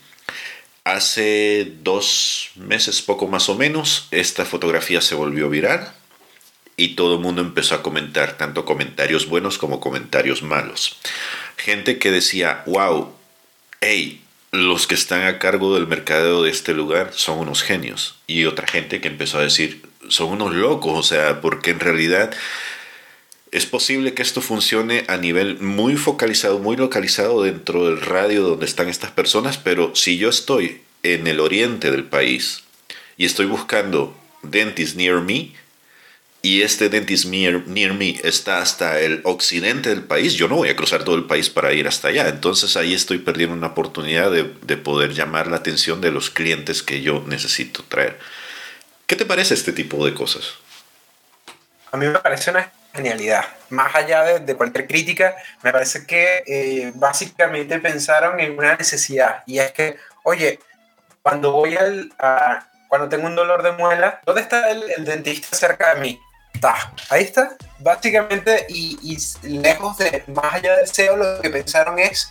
Hace 0.84 1.72
dos 1.82 2.50
meses, 2.56 3.02
poco 3.02 3.26
más 3.28 3.48
o 3.48 3.56
menos, 3.56 4.08
esta 4.10 4.44
fotografía 4.44 5.00
se 5.00 5.14
volvió 5.14 5.48
viral 5.48 5.92
y 6.76 6.94
todo 6.94 7.14
el 7.14 7.20
mundo 7.20 7.42
empezó 7.42 7.74
a 7.74 7.82
comentar, 7.82 8.36
tanto 8.36 8.64
comentarios 8.64 9.28
buenos 9.28 9.58
como 9.58 9.80
comentarios 9.80 10.42
malos. 10.42 10.96
Gente 11.56 11.98
que 11.98 12.10
decía, 12.10 12.62
wow, 12.66 13.12
hey, 13.80 14.21
los 14.52 14.86
que 14.86 14.94
están 14.94 15.22
a 15.22 15.38
cargo 15.38 15.74
del 15.74 15.86
mercadeo 15.86 16.42
de 16.42 16.50
este 16.50 16.74
lugar 16.74 17.12
son 17.14 17.38
unos 17.38 17.62
genios. 17.62 18.16
Y 18.26 18.44
otra 18.44 18.68
gente 18.68 19.00
que 19.00 19.08
empezó 19.08 19.38
a 19.38 19.42
decir, 19.42 19.82
son 20.08 20.28
unos 20.28 20.54
locos, 20.54 20.98
o 20.98 21.02
sea, 21.02 21.40
porque 21.40 21.70
en 21.70 21.80
realidad 21.80 22.30
es 23.50 23.66
posible 23.66 24.12
que 24.12 24.22
esto 24.22 24.42
funcione 24.42 25.04
a 25.08 25.16
nivel 25.16 25.58
muy 25.58 25.96
focalizado, 25.96 26.58
muy 26.58 26.76
localizado 26.76 27.42
dentro 27.42 27.86
del 27.86 28.00
radio 28.00 28.42
donde 28.42 28.66
están 28.66 28.88
estas 28.88 29.10
personas, 29.10 29.56
pero 29.56 29.96
si 29.96 30.18
yo 30.18 30.28
estoy 30.28 30.82
en 31.02 31.26
el 31.26 31.40
oriente 31.40 31.90
del 31.90 32.04
país 32.04 32.62
y 33.16 33.24
estoy 33.24 33.46
buscando 33.46 34.16
dentist 34.42 34.96
near 34.96 35.20
me, 35.20 35.52
y 36.44 36.62
este 36.62 36.88
dentist 36.88 37.26
near, 37.26 37.68
near, 37.68 37.94
me 37.94 38.20
está 38.24 38.60
hasta 38.60 38.98
el 38.98 39.20
occidente 39.22 39.90
del 39.90 40.02
país, 40.02 40.34
yo 40.34 40.48
no 40.48 40.56
voy 40.56 40.70
a 40.70 40.76
cruzar 40.76 41.04
todo 41.04 41.14
el 41.14 41.24
país 41.24 41.48
para 41.48 41.72
ir 41.72 41.86
hasta 41.86 42.08
allá. 42.08 42.28
Entonces 42.28 42.76
ahí 42.76 42.94
estoy 42.94 43.18
perdiendo 43.18 43.54
una 43.54 43.68
oportunidad 43.68 44.28
de, 44.32 44.52
de, 44.62 44.76
poder 44.76 45.12
llamar 45.12 45.46
la 45.46 45.58
atención 45.58 46.00
de 46.00 46.10
los 46.10 46.30
clientes 46.30 46.82
que 46.82 47.00
yo 47.00 47.22
necesito 47.28 47.84
traer. 47.84 48.18
¿Qué 49.06 49.14
te 49.14 49.24
parece 49.24 49.54
este 49.54 49.72
tipo 49.72 50.04
de 50.04 50.14
cosas? 50.14 50.54
A 51.92 51.96
mí 51.96 52.06
me 52.06 52.18
parece 52.18 52.50
una 52.50 52.72
genialidad. 52.92 53.44
Más 53.68 53.94
allá 53.94 54.40
de, 54.40 54.56
cualquier 54.56 54.88
crítica, 54.88 55.36
me 55.62 55.70
parece 55.70 56.06
que 56.06 56.42
eh, 56.44 56.92
básicamente 56.96 57.78
pensaron 57.78 58.40
en 58.40 58.58
una 58.58 58.74
necesidad. 58.74 59.44
Y 59.46 59.60
es 59.60 59.70
que, 59.70 59.96
oye, 60.24 60.58
cuando 61.22 61.52
voy 61.52 61.76
al... 61.76 62.12
Cuando 62.88 63.08
tengo 63.08 63.26
un 63.26 63.34
dolor 63.34 63.62
de 63.62 63.72
muela, 63.72 64.20
¿dónde 64.26 64.42
está 64.42 64.70
el 64.70 65.06
dentista 65.06 65.56
cerca 65.56 65.94
de 65.94 66.00
mí? 66.02 66.20
Ahí 67.08 67.24
está. 67.24 67.56
Básicamente, 67.78 68.66
y, 68.68 68.98
y, 69.02 69.48
lejos 69.48 69.98
de, 69.98 70.24
más 70.28 70.54
allá 70.54 70.76
del 70.76 70.86
SEO, 70.86 71.16
lo 71.16 71.40
que 71.40 71.50
pensaron 71.50 71.98
es 71.98 72.30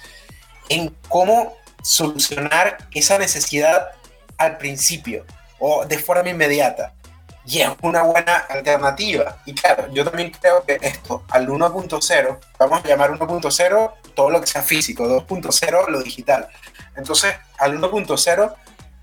en 0.69 0.95
cómo 1.09 1.55
solucionar 1.81 2.77
esa 2.91 3.17
necesidad 3.17 3.89
al 4.37 4.57
principio 4.57 5.25
o 5.59 5.85
de 5.85 5.97
forma 5.97 6.29
inmediata. 6.29 6.93
y 7.45 7.61
es 7.61 7.69
una 7.81 8.03
buena 8.03 8.37
alternativa. 8.37 9.37
Y 9.45 9.53
claro, 9.53 9.91
yo 9.91 10.05
también 10.05 10.31
creo 10.31 10.63
que 10.63 10.77
esto 10.81 11.23
al 11.29 11.47
1.0, 11.47 12.39
vamos 12.59 12.85
a 12.85 12.87
llamar 12.87 13.11
1.0 13.11 13.93
todo 14.13 14.29
lo 14.29 14.39
que 14.39 14.47
sea 14.47 14.61
físico, 14.61 15.07
2.0 15.07 15.87
lo 15.87 16.01
digital. 16.01 16.47
Entonces, 16.95 17.33
al 17.57 17.79
1.0 17.79 18.55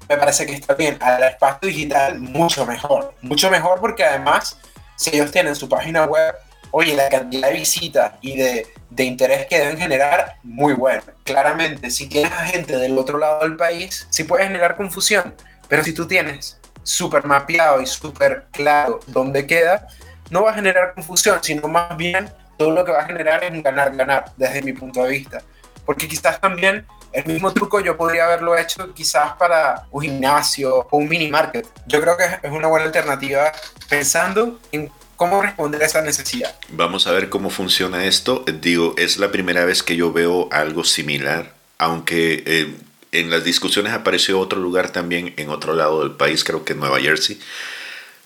me 0.08 0.16
parece 0.16 0.46
que 0.46 0.54
está 0.54 0.74
bien, 0.74 0.98
al 1.02 1.22
espacio 1.22 1.68
digital 1.68 2.18
mucho 2.18 2.64
mejor, 2.64 3.14
mucho 3.20 3.50
mejor 3.50 3.80
porque 3.80 4.04
además, 4.04 4.58
si 4.98 5.14
ellos 5.14 5.30
tienen 5.30 5.54
su 5.54 5.68
página 5.68 6.04
web, 6.04 6.34
oye, 6.72 6.94
la 6.94 7.08
cantidad 7.08 7.48
de 7.48 7.54
visitas 7.54 8.12
y 8.20 8.36
de, 8.36 8.66
de 8.90 9.04
interés 9.04 9.46
que 9.46 9.58
deben 9.58 9.78
generar, 9.78 10.34
muy 10.42 10.74
bueno. 10.74 11.02
Claramente, 11.24 11.90
si 11.90 12.08
tienes 12.08 12.32
a 12.32 12.44
gente 12.44 12.76
del 12.76 12.98
otro 12.98 13.16
lado 13.16 13.40
del 13.40 13.56
país, 13.56 14.08
sí 14.10 14.24
puede 14.24 14.44
generar 14.44 14.76
confusión, 14.76 15.34
pero 15.68 15.84
si 15.84 15.94
tú 15.94 16.06
tienes 16.06 16.58
súper 16.82 17.24
mapeado 17.24 17.80
y 17.80 17.86
súper 17.86 18.46
claro 18.50 18.98
dónde 19.06 19.46
queda, 19.46 19.86
no 20.30 20.42
va 20.42 20.50
a 20.50 20.54
generar 20.54 20.94
confusión, 20.94 21.38
sino 21.42 21.68
más 21.68 21.96
bien 21.96 22.28
todo 22.56 22.72
lo 22.72 22.84
que 22.84 22.90
va 22.90 23.00
a 23.00 23.06
generar 23.06 23.44
es 23.44 23.52
un 23.52 23.62
ganar-ganar 23.62 24.32
desde 24.36 24.62
mi 24.62 24.72
punto 24.72 25.04
de 25.04 25.10
vista. 25.10 25.42
Porque 25.86 26.08
quizás 26.08 26.40
también 26.40 26.84
el 27.12 27.26
mismo 27.26 27.52
truco 27.52 27.80
yo 27.80 27.96
podría 27.96 28.24
haberlo 28.26 28.56
hecho 28.56 28.92
quizás 28.94 29.32
para 29.34 29.86
un 29.90 30.02
gimnasio 30.02 30.86
o 30.90 30.96
un 30.96 31.08
mini 31.08 31.28
market. 31.28 31.66
Yo 31.86 32.00
creo 32.00 32.16
que 32.16 32.24
es 32.46 32.52
una 32.52 32.68
buena 32.68 32.86
alternativa 32.86 33.52
pensando 33.88 34.58
en 34.72 34.90
cómo 35.16 35.42
responder 35.42 35.82
a 35.82 35.86
esa 35.86 36.02
necesidad. 36.02 36.54
Vamos 36.70 37.06
a 37.06 37.12
ver 37.12 37.28
cómo 37.28 37.50
funciona 37.50 38.04
esto. 38.04 38.44
Digo, 38.60 38.94
es 38.96 39.18
la 39.18 39.30
primera 39.30 39.64
vez 39.64 39.82
que 39.82 39.96
yo 39.96 40.12
veo 40.12 40.48
algo 40.52 40.84
similar, 40.84 41.54
aunque 41.78 42.44
eh, 42.46 42.74
en 43.12 43.30
las 43.30 43.44
discusiones 43.44 43.92
apareció 43.92 44.38
otro 44.38 44.60
lugar 44.60 44.90
también 44.90 45.34
en 45.36 45.50
otro 45.50 45.74
lado 45.74 46.00
del 46.00 46.12
país, 46.12 46.44
creo 46.44 46.64
que 46.64 46.74
en 46.74 46.80
Nueva 46.80 47.00
Jersey. 47.00 47.40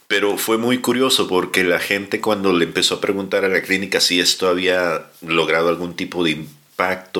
Pero 0.06 0.36
fue 0.36 0.58
muy 0.58 0.78
curioso 0.78 1.26
porque 1.28 1.64
la 1.64 1.78
gente 1.78 2.20
cuando 2.20 2.52
le 2.52 2.66
empezó 2.66 2.96
a 2.96 3.00
preguntar 3.00 3.46
a 3.46 3.48
la 3.48 3.62
clínica 3.62 4.00
si 4.00 4.20
esto 4.20 4.48
había 4.48 5.06
logrado 5.22 5.70
algún 5.70 5.96
tipo 5.96 6.22
de 6.22 6.32
impacto 6.32 6.61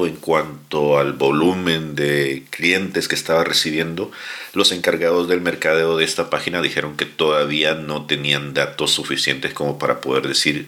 en 0.07 0.17
cuanto 0.17 0.99
al 0.99 1.13
volumen 1.13 1.95
de 1.95 2.45
clientes 2.51 3.09
que 3.09 3.15
estaba 3.15 3.45
recibiendo, 3.45 4.11
los 4.55 4.73
encargados 4.73 5.29
del 5.29 5.41
mercadeo 5.41 5.97
de 5.97 6.05
esta 6.05 6.31
página 6.31 6.61
dijeron 6.61 6.97
que 6.97 7.07
todavía 7.07 7.75
no 7.75 8.07
tenían 8.07 8.55
datos 8.55 8.91
suficientes 8.91 9.53
como 9.53 9.79
para 9.79 10.01
poder 10.01 10.27
decir 10.27 10.67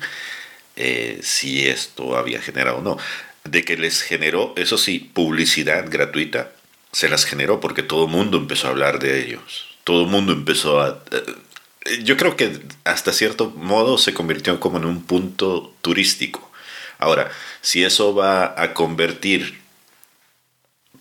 eh, 0.77 1.19
si 1.23 1.67
esto 1.67 2.17
había 2.17 2.41
generado 2.41 2.79
o 2.79 2.83
no. 2.83 2.99
De 3.45 3.65
que 3.65 3.77
les 3.77 4.03
generó, 4.03 4.55
eso 4.57 4.79
sí, 4.79 4.99
publicidad 4.99 5.87
gratuita, 5.91 6.53
se 6.93 7.09
las 7.09 7.25
generó 7.25 7.61
porque 7.61 7.83
todo 7.83 8.07
el 8.07 8.11
mundo 8.11 8.39
empezó 8.39 8.69
a 8.69 8.71
hablar 8.71 9.01
de 9.01 9.25
ellos. 9.25 9.67
Todo 9.85 10.05
el 10.05 10.11
mundo 10.11 10.33
empezó 10.33 10.81
a... 10.81 11.03
Eh, 11.11 12.03
yo 12.05 12.17
creo 12.17 12.37
que 12.37 12.61
hasta 12.85 13.13
cierto 13.13 13.51
modo 13.51 13.99
se 13.99 14.15
convirtió 14.15 14.59
como 14.61 14.79
en 14.79 14.87
un 14.87 15.03
punto 15.03 15.75
turístico. 15.83 16.51
Ahora, 16.99 17.31
si 17.61 17.85
eso 17.85 18.15
va 18.15 18.61
a 18.61 18.75
convertir 18.75 19.61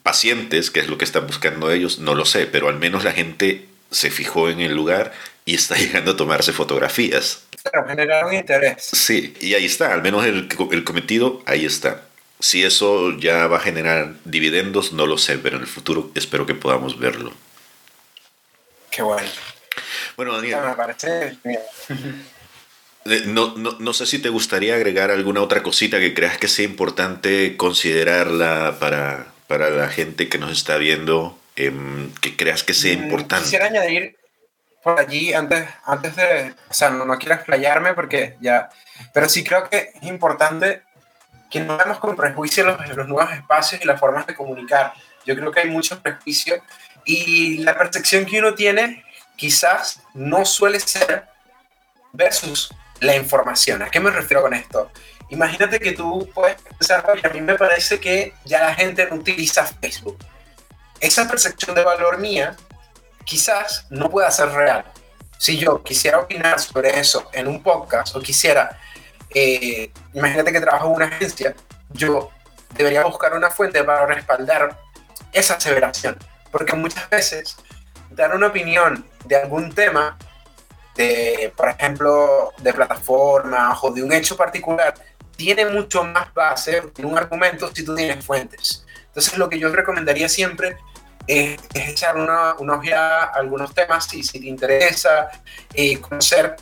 pacientes, 0.04 0.70
que 0.70 0.82
es 0.82 0.88
lo 0.88 0.98
que 0.98 1.06
están 1.06 1.26
buscando 1.28 1.72
ellos, 1.72 2.00
no 2.00 2.14
lo 2.16 2.26
sé, 2.26 2.46
pero 2.46 2.68
al 2.68 2.78
menos 2.78 3.04
la 3.04 3.14
gente 3.14 3.68
se 3.90 4.12
fijó 4.12 4.50
en 4.50 4.60
el 4.60 4.76
lugar 4.76 5.14
y 5.46 5.56
está 5.56 5.76
llegando 5.78 6.12
a 6.12 6.18
tomarse 6.18 6.54
fotografías. 6.54 7.46
Pero 7.64 7.88
generaron 7.88 8.34
interés. 8.34 8.84
Sí, 8.84 9.34
y 9.40 9.54
ahí 9.54 9.66
está, 9.66 9.94
al 9.94 10.02
menos 10.02 10.26
el, 10.26 10.50
el 10.72 10.84
cometido, 10.84 11.42
ahí 11.46 11.66
está. 11.66 12.04
Si 12.40 12.64
eso 12.64 13.18
ya 13.18 13.48
va 13.48 13.58
a 13.58 13.62
generar 13.62 14.16
dividendos, 14.26 14.92
no 14.92 15.06
lo 15.08 15.18
sé, 15.18 15.38
pero 15.38 15.56
en 15.56 15.62
el 15.62 15.68
futuro 15.68 16.12
espero 16.14 16.46
que 16.46 16.56
podamos 16.56 17.00
verlo. 17.00 17.32
Qué 18.92 19.02
bueno. 19.02 19.30
Bueno, 20.18 20.36
Daniel. 20.36 20.60
Me 20.66 20.76
parece 20.76 21.38
bien. 21.44 21.60
No, 23.06 23.54
no, 23.58 23.76
no, 23.80 23.94
sé 23.94 24.06
si 24.06 24.20
te 24.20 24.30
gustaría 24.30 24.76
agregar 24.76 25.12
alguna 25.12 25.42
otra 25.42 25.62
cosita 25.62 26.00
que 26.00 26.14
creas 26.14 26.38
que 26.38 26.48
sea 26.48 26.64
importante 26.64 27.58
considerarla 27.58 28.78
para, 28.80 29.28
para 29.48 29.70
la 29.70 29.90
gente 29.90 30.30
que 30.30 30.38
nos 30.38 30.52
está 30.52 30.78
viendo, 30.78 31.38
eh, 31.58 31.74
que 32.22 32.38
creas 32.38 32.64
que 32.64 32.74
sea 32.74 32.96
Mm, 32.96 33.04
importante. 33.04 33.44
Quisiera 33.44 33.66
añadir 33.66 34.16
por 34.82 35.00
allí, 35.00 35.34
antes, 35.34 35.68
antes 35.86 36.16
de, 36.16 36.54
o 36.70 36.74
sea, 36.74 36.92
no, 36.92 37.06
no 37.06 37.18
quiero 37.18 37.36
explayarme 37.36 37.94
porque 37.94 38.38
ya, 38.40 38.70
pero 39.14 39.28
sí 39.28 39.44
creo 39.44 39.70
que 39.70 39.92
es 39.96 40.04
importante 40.04 40.84
que 41.52 41.60
no 41.60 41.78
veamos 41.78 42.00
con 42.00 42.16
prejuicio 42.16 42.66
los, 42.66 42.96
los 42.96 43.08
nuevos 43.08 43.34
espacios 43.34 43.82
y 43.82 43.86
las 43.86 44.00
formas 44.00 44.26
de 44.28 44.36
comunicar. 44.36 44.94
Yo 45.26 45.36
creo 45.36 45.52
que 45.52 45.60
hay 45.60 45.70
muchos 45.70 46.00
prejuicios 46.00 46.60
y 47.06 47.58
la 47.60 47.78
percepción 47.78 48.26
que 48.26 48.40
uno 48.40 48.56
tiene 48.56 49.04
quizás 49.36 50.02
no 50.14 50.46
suele 50.46 50.80
ser 50.80 51.26
versus 52.14 52.74
la 53.04 53.16
información. 53.16 53.82
¿A 53.82 53.90
qué 53.90 54.00
me 54.00 54.12
refiero 54.12 54.42
con 54.42 54.54
esto? 54.54 54.92
Imagínate 55.30 55.80
que 55.80 55.94
tú 55.94 56.30
puedes 56.34 56.62
pensar, 56.62 57.06
a 57.24 57.30
mí 57.30 57.42
me 57.42 57.56
parece 57.56 58.00
que 58.00 58.34
ya 58.46 58.62
la 58.62 58.76
gente 58.76 59.06
no 59.08 59.16
utiliza 59.16 59.66
Facebook. 59.66 60.18
Esa 61.00 61.28
percepción 61.28 61.76
de 61.76 61.84
valor 61.84 62.18
mía 62.18 62.56
quizás 63.26 63.86
no 63.90 64.10
pueda 64.10 64.30
ser 64.32 64.50
real. 64.50 64.86
Si 65.38 65.58
yo 65.58 65.84
quisiera 65.84 66.20
opinar 66.20 66.60
sobre 66.60 67.00
eso 67.00 67.30
en 67.34 67.48
un 67.48 67.62
podcast 67.62 68.16
o 68.16 68.22
quisiera, 68.22 68.80
eh, 69.34 69.92
imagínate 70.14 70.52
que 70.52 70.62
trabajo 70.62 70.88
en 70.88 70.94
una 70.94 71.06
agencia, 71.08 71.56
yo 71.90 72.32
debería 72.76 73.04
buscar 73.04 73.34
una 73.34 73.50
fuente 73.50 73.84
para 73.84 74.06
respaldar 74.06 74.80
esa 75.32 75.56
aseveración. 75.56 76.18
Porque 76.52 76.76
muchas 76.76 77.10
veces 77.10 77.58
dar 78.12 78.36
una 78.36 78.48
opinión 78.48 79.06
de 79.26 79.36
algún 79.36 79.74
tema, 79.74 80.18
de, 80.96 81.52
por 81.56 81.70
ejemplo, 81.70 82.54
de 82.60 82.74
plataformas 82.74 83.80
o 83.82 83.92
de 83.92 84.04
un 84.04 84.14
hecho 84.14 84.38
particular, 84.38 84.94
tiene 85.36 85.66
mucho 85.66 86.04
más 86.04 86.34
base 86.34 86.84
en 86.98 87.06
un 87.06 87.18
argumento 87.18 87.70
si 87.74 87.84
tú 87.84 87.96
tienes 87.96 88.24
fuentes. 88.24 88.86
Entonces, 89.08 89.38
lo 89.38 89.50
que 89.50 89.60
yo 89.60 89.70
recomendaría 89.70 90.30
siempre 90.30 90.78
es, 91.28 91.60
es 91.74 91.90
echar 91.90 92.18
una, 92.18 92.56
una, 92.56 92.76
ojeada 92.76 93.26
a 93.26 93.36
algunos 93.36 93.74
temas 93.74 94.06
si, 94.06 94.24
si 94.24 94.40
te 94.40 94.48
interesa, 94.48 95.30
eh, 95.74 96.00
conocer 96.00 96.56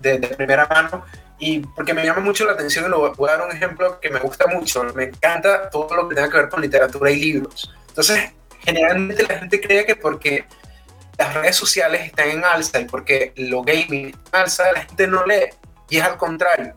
de, 0.00 0.18
de, 0.18 0.28
primera 0.28 0.66
mano. 0.66 1.04
Y 1.38 1.60
porque 1.60 1.92
me 1.92 2.04
llama 2.04 2.20
mucho 2.20 2.46
la 2.46 2.52
atención, 2.52 2.86
y 2.86 2.88
lo 2.88 3.12
voy 3.14 3.28
a 3.28 3.36
dar 3.36 3.46
un 3.46 3.54
ejemplo 3.54 4.00
que 4.00 4.08
me 4.08 4.20
gusta 4.20 4.46
mucho. 4.46 4.84
Me 4.94 5.04
encanta 5.04 5.68
todo 5.68 5.94
lo 5.94 6.08
que 6.08 6.14
tenga 6.14 6.30
que 6.30 6.36
ver 6.38 6.48
con 6.48 6.60
literatura 6.62 7.10
y 7.10 7.20
libros. 7.20 7.70
Entonces, 7.88 8.32
generalmente 8.64 9.22
la 9.24 9.38
gente 9.38 9.60
cree 9.60 9.84
que 9.84 9.96
porque 9.96 10.46
las 11.18 11.34
redes 11.34 11.56
sociales 11.56 12.02
están 12.04 12.28
en 12.28 12.44
alza 12.44 12.80
y 12.80 12.84
porque 12.84 13.32
lo 13.36 13.62
gaming 13.62 14.08
en 14.08 14.16
alza, 14.32 14.70
la 14.72 14.82
gente 14.82 15.06
no 15.06 15.24
lee. 15.24 15.50
Y 15.88 15.98
es 15.98 16.04
al 16.04 16.16
contrario. 16.16 16.74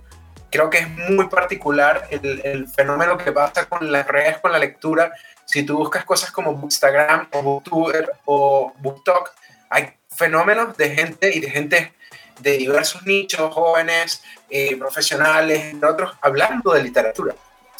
Creo 0.52 0.69
que 0.69 0.80
es 0.80 0.89
muy 0.89 1.28
particular 1.28 2.08
el, 2.10 2.41
el 2.43 2.67
fenómeno 2.67 3.17
que 3.17 3.32
pasa 3.32 3.65
con 3.67 3.91
las 3.91 4.08
redes, 4.08 4.38
con 4.39 4.52
la 4.52 4.60
lectura. 4.60 5.12
Si 5.45 5.63
tú 5.63 5.78
buscas 5.78 6.06
cosas 6.06 6.32
como 6.32 6.52
Instagram 6.63 7.28
o 7.32 7.41
Booktuber 7.41 8.12
o 8.25 8.73
BookTok, 8.78 9.32
hay 9.69 9.93
fenómenos 10.10 10.75
de 10.78 10.89
gente 10.89 11.36
y 11.36 11.39
de 11.39 11.49
gente 11.49 11.93
de 12.39 12.58
diversos 12.58 13.06
nichos, 13.06 13.54
jóvenes, 13.54 14.23
eh, 14.49 14.75
profesionales, 14.78 15.65
entre 15.65 15.89
otros, 15.89 16.15
hablando 16.21 16.73
de 16.73 16.84
literatura 16.84 17.36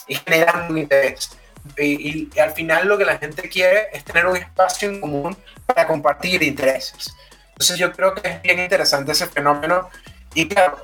y 0.08 0.16
generando 0.16 0.78
interés. 0.78 1.38
Y, 1.78 2.30
y, 2.34 2.40
al 2.40 2.52
final 2.52 2.88
lo 2.88 2.98
que 2.98 3.06
la 3.06 3.18
gente 3.18 3.48
quiere 3.50 3.88
es 3.94 4.04
tener 4.04 4.26
un 4.26 4.38
espacio 4.38 4.90
en 4.90 5.02
común 5.02 5.38
para 5.66 5.88
compartir 5.88 6.44
intereses. 6.44 7.14
Entonces 7.50 7.78
yo 7.78 7.92
creo 7.92 8.16
que 8.16 8.28
es 8.28 8.42
bien 8.42 8.60
interesante 8.60 9.12
ese 9.12 9.28
fenómeno 9.28 9.90
y 10.34 10.48
claro, 10.48 10.78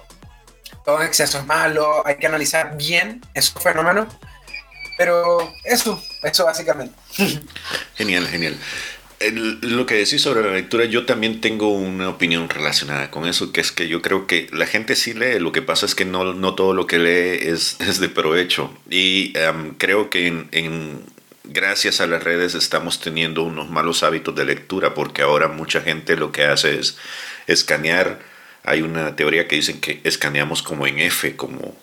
todo 0.83 1.01
exceso 1.01 1.39
es 1.39 1.45
malo, 1.45 2.05
hay 2.05 2.17
que 2.17 2.27
analizar 2.27 2.77
bien 2.77 3.21
esos 3.33 3.61
fenómenos, 3.61 4.07
pero 4.97 5.51
eso, 5.63 6.01
eso 6.23 6.45
básicamente. 6.45 6.95
Genial, 7.95 8.27
genial. 8.27 8.57
Lo 9.61 9.85
que 9.85 9.95
decís 9.95 10.21
sobre 10.21 10.43
la 10.43 10.53
lectura, 10.53 10.85
yo 10.85 11.05
también 11.05 11.39
tengo 11.39 11.69
una 11.69 12.09
opinión 12.09 12.49
relacionada 12.49 13.11
con 13.11 13.25
eso, 13.27 13.53
que 13.53 13.61
es 13.61 13.71
que 13.71 13.87
yo 13.87 14.01
creo 14.01 14.27
que 14.27 14.49
la 14.51 14.65
gente 14.65 14.95
sí 14.95 15.13
lee, 15.13 15.39
lo 15.39 15.53
que 15.53 15.61
pasa 15.61 15.85
es 15.85 15.95
que 15.95 16.03
no, 16.03 16.33
no 16.33 16.53
todo 16.53 16.73
lo 16.73 16.85
que 16.85 16.99
lee 16.99 17.47
es, 17.49 17.77
es 17.79 17.99
de 17.99 18.09
provecho. 18.09 18.77
Y 18.89 19.33
creo 19.77 20.09
que 20.09 20.45
gracias 21.45 22.01
a 22.01 22.07
las 22.07 22.23
redes 22.23 22.55
estamos 22.55 22.99
teniendo 22.99 23.43
unos 23.43 23.69
malos 23.69 24.03
hábitos 24.03 24.35
de 24.35 24.45
lectura, 24.45 24.93
porque 24.93 25.21
ahora 25.21 25.47
mucha 25.47 25.81
gente 25.81 26.17
lo 26.17 26.31
que 26.31 26.43
hace 26.43 26.79
es 26.79 26.97
escanear. 27.47 28.19
Hay 28.63 28.81
una 28.81 29.15
teoría 29.15 29.47
que 29.47 29.55
dicen 29.55 29.79
que 29.79 30.01
escaneamos 30.03 30.61
como 30.61 30.87
en 30.87 30.99
F, 30.99 31.35
como 31.35 31.75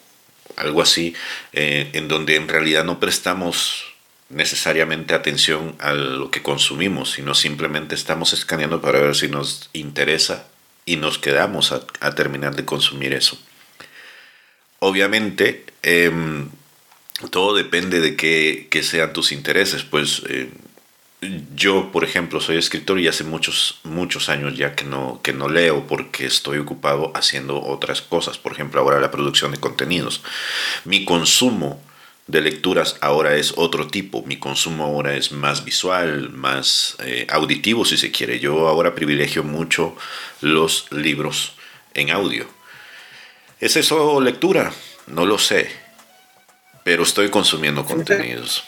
algo 0.57 0.83
así, 0.83 1.14
eh, 1.53 1.90
en 1.92 2.09
donde 2.09 2.37
en 2.37 2.49
realidad 2.49 2.85
no 2.85 3.01
prestamos 3.01 3.91
necesariamente 4.33 5.14
atención 5.14 5.77
a 5.79 5.92
lo 5.92 6.31
que 6.31 6.42
consumimos, 6.42 7.12
sino 7.12 7.35
simplemente 7.35 7.95
estamos 7.95 8.33
escaneando 8.33 8.81
para 8.81 9.01
ver 9.01 9.14
si 9.14 9.29
nos 9.29 9.68
interesa 9.73 10.49
y 10.85 10.97
nos 10.97 11.18
quedamos 11.18 11.73
a, 11.73 12.14
terminar 12.14 12.57
de 12.57 12.64
consumir 12.64 13.12
eso. 13.12 13.38
Obviamente, 14.81 15.64
eh, 15.83 16.11
todo 17.31 17.55
depende 17.55 18.01
de 18.01 18.16
qué, 18.16 18.66
qué, 18.71 18.83
sean 18.83 19.12
tus 19.12 19.31
intereses, 19.31 19.85
pues 19.85 20.23
eh, 20.29 20.51
yo, 21.55 21.92
por 21.92 22.03
ejemplo, 22.03 22.40
soy 22.40 22.57
escritor 22.57 22.99
y 22.99 23.07
hace 23.07 23.23
muchos, 23.23 23.79
muchos 23.85 24.29
años 24.29 24.57
ya 24.57 24.75
que 24.75 24.85
no, 24.85 25.21
que 25.23 25.33
no 25.33 25.49
leo 25.49 25.87
porque 25.87 26.27
estoy 26.27 26.59
ocupado 26.59 27.12
haciendo 27.14 27.62
otras 27.62 28.03
cosas. 28.03 28.38
Por 28.38 28.53
ejemplo, 28.53 28.81
ahora 28.81 28.99
la 28.99 29.12
producción 29.12 29.53
de 29.53 29.61
contenidos. 29.61 30.23
Mi 30.85 31.05
consumo 31.05 31.81
de 32.27 32.41
lecturas 32.41 32.97
ahora 33.01 33.37
es 33.37 33.55
otro 33.57 33.89
tipo. 33.89 34.23
Mi 34.23 34.39
consumo 34.39 34.85
ahora 34.85 35.15
es 35.15 35.33
más 35.33 35.65
visual, 35.65 36.31
más 36.31 36.97
eh, 37.05 37.27
auditivo, 37.31 37.85
si 37.85 37.97
se 37.97 38.11
quiere. 38.11 38.39
Yo 38.39 38.69
ahora 38.69 38.95
privilegio 38.95 39.43
mucho 39.43 39.97
los 40.41 40.87
libros 40.91 41.55
en 41.95 42.11
audio. 42.11 42.47
¿Es 43.61 43.77
eso 43.77 44.21
lectura? 44.21 44.73
No 45.07 45.27
lo 45.27 45.39
sé. 45.39 45.71
Pero 46.85 47.03
estoy 47.05 47.29
consumiendo 47.31 47.85
contenidos. 47.85 48.65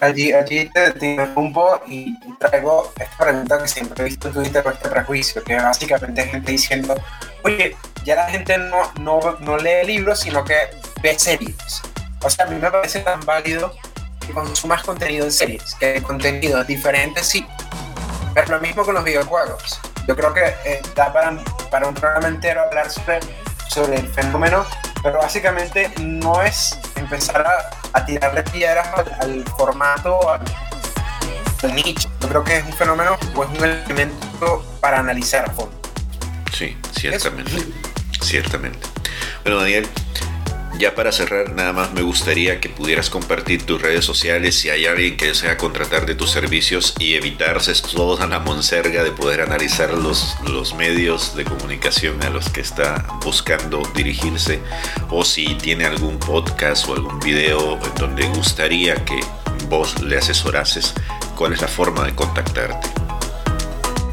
Allí, 0.00 0.32
allí 0.32 0.68
te, 0.70 0.92
te 0.92 1.06
interrumpo 1.06 1.82
y 1.86 2.16
traigo 2.38 2.92
esta 2.98 3.24
pregunta 3.24 3.58
que 3.60 3.68
siempre 3.68 4.02
he 4.02 4.08
visto 4.08 4.28
en 4.28 4.34
Twitter 4.34 4.62
con 4.62 4.72
este 4.72 4.88
prejuicio, 4.88 5.44
que 5.44 5.54
básicamente 5.56 6.22
es 6.22 6.30
gente 6.30 6.52
diciendo, 6.52 6.94
oye, 7.42 7.76
ya 8.04 8.14
la 8.14 8.30
gente 8.30 8.56
no, 8.58 8.92
no, 9.00 9.36
no 9.40 9.58
lee 9.58 9.84
libros, 9.86 10.20
sino 10.20 10.44
que 10.44 10.54
ve 11.02 11.18
series. 11.18 11.82
O 12.22 12.30
sea, 12.30 12.44
a 12.44 12.48
mí 12.48 12.56
me 12.56 12.70
parece 12.70 13.00
tan 13.00 13.20
válido 13.20 13.74
que 14.26 14.32
consumas 14.32 14.82
contenido 14.82 15.24
en 15.24 15.32
series, 15.32 15.74
que 15.76 16.02
contenidos 16.02 16.66
diferentes 16.66 17.26
sí. 17.26 17.46
Pero 18.34 18.48
lo 18.48 18.60
mismo 18.60 18.84
con 18.84 18.94
los 18.94 19.04
videojuegos. 19.04 19.80
Yo 20.06 20.16
creo 20.16 20.32
que 20.32 20.54
eh, 20.64 20.82
da 20.94 21.12
para, 21.12 21.36
para 21.70 21.88
un 21.88 21.94
programa 21.94 22.28
entero 22.28 22.62
hablar 22.62 22.90
sobre, 22.90 23.20
sobre 23.68 23.96
el 23.96 24.08
fenómeno, 24.08 24.64
pero 25.02 25.18
básicamente 25.18 25.90
no 26.00 26.42
es 26.42 26.78
empezar 26.96 27.46
a, 27.46 27.70
a 27.92 28.04
tirarle 28.04 28.42
piedras 28.44 28.88
al, 29.20 29.44
formato, 29.56 30.18
al, 30.30 30.42
nicho. 31.74 32.08
Yo 32.20 32.28
creo 32.28 32.44
que 32.44 32.56
es 32.58 32.64
un 32.64 32.72
fenómeno 32.72 33.18
o 33.34 33.44
es 33.44 33.50
un 33.50 33.64
elemento 33.64 34.64
para 34.80 34.98
analizar 34.98 35.48
a 35.48 35.52
fondo. 35.52 35.80
Sí, 36.52 36.76
ciertamente. 36.98 37.52
Ciertamente. 38.20 38.86
Bueno, 39.44 39.60
Daniel, 39.60 39.88
ya 40.80 40.94
para 40.94 41.12
cerrar, 41.12 41.52
nada 41.52 41.74
más 41.74 41.92
me 41.92 42.00
gustaría 42.00 42.58
que 42.58 42.70
pudieras 42.70 43.10
compartir 43.10 43.66
tus 43.66 43.82
redes 43.82 44.02
sociales 44.02 44.58
si 44.58 44.70
hay 44.70 44.86
alguien 44.86 45.18
que 45.18 45.26
desea 45.26 45.58
contratar 45.58 46.06
de 46.06 46.14
tus 46.14 46.30
servicios 46.30 46.94
y 46.98 47.16
evitarse 47.16 47.74
toda 47.94 48.26
la 48.26 48.40
monserga 48.40 49.04
de 49.04 49.12
poder 49.12 49.42
analizar 49.42 49.92
los, 49.92 50.36
los 50.48 50.74
medios 50.74 51.36
de 51.36 51.44
comunicación 51.44 52.22
a 52.22 52.30
los 52.30 52.48
que 52.48 52.62
está 52.62 53.06
buscando 53.22 53.82
dirigirse 53.94 54.60
o 55.10 55.22
si 55.22 55.54
tiene 55.56 55.84
algún 55.84 56.18
podcast 56.18 56.88
o 56.88 56.94
algún 56.94 57.20
video 57.20 57.78
en 57.84 57.94
donde 57.96 58.26
gustaría 58.28 58.94
que 59.04 59.20
vos 59.68 60.00
le 60.00 60.16
asesorases, 60.16 60.94
¿cuál 61.36 61.52
es 61.52 61.60
la 61.60 61.68
forma 61.68 62.06
de 62.06 62.14
contactarte? 62.14 62.88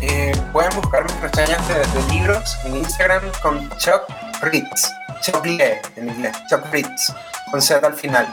Eh, 0.01 0.34
pueden 0.51 0.75
buscar 0.75 1.06
mis 1.06 1.21
reseñas 1.21 1.65
de, 1.69 1.75
de, 1.75 2.13
libros 2.13 2.58
en 2.65 2.75
Instagram 2.75 3.23
con 3.41 3.69
Chuck 3.77 4.03
Ritz. 4.41 4.91
Chocle 5.21 5.82
en 5.95 6.10
inglés, 6.10 6.38
Ritz, 6.71 7.13
con 7.51 7.62
Z 7.62 7.86
al 7.86 7.93
final. 7.93 8.27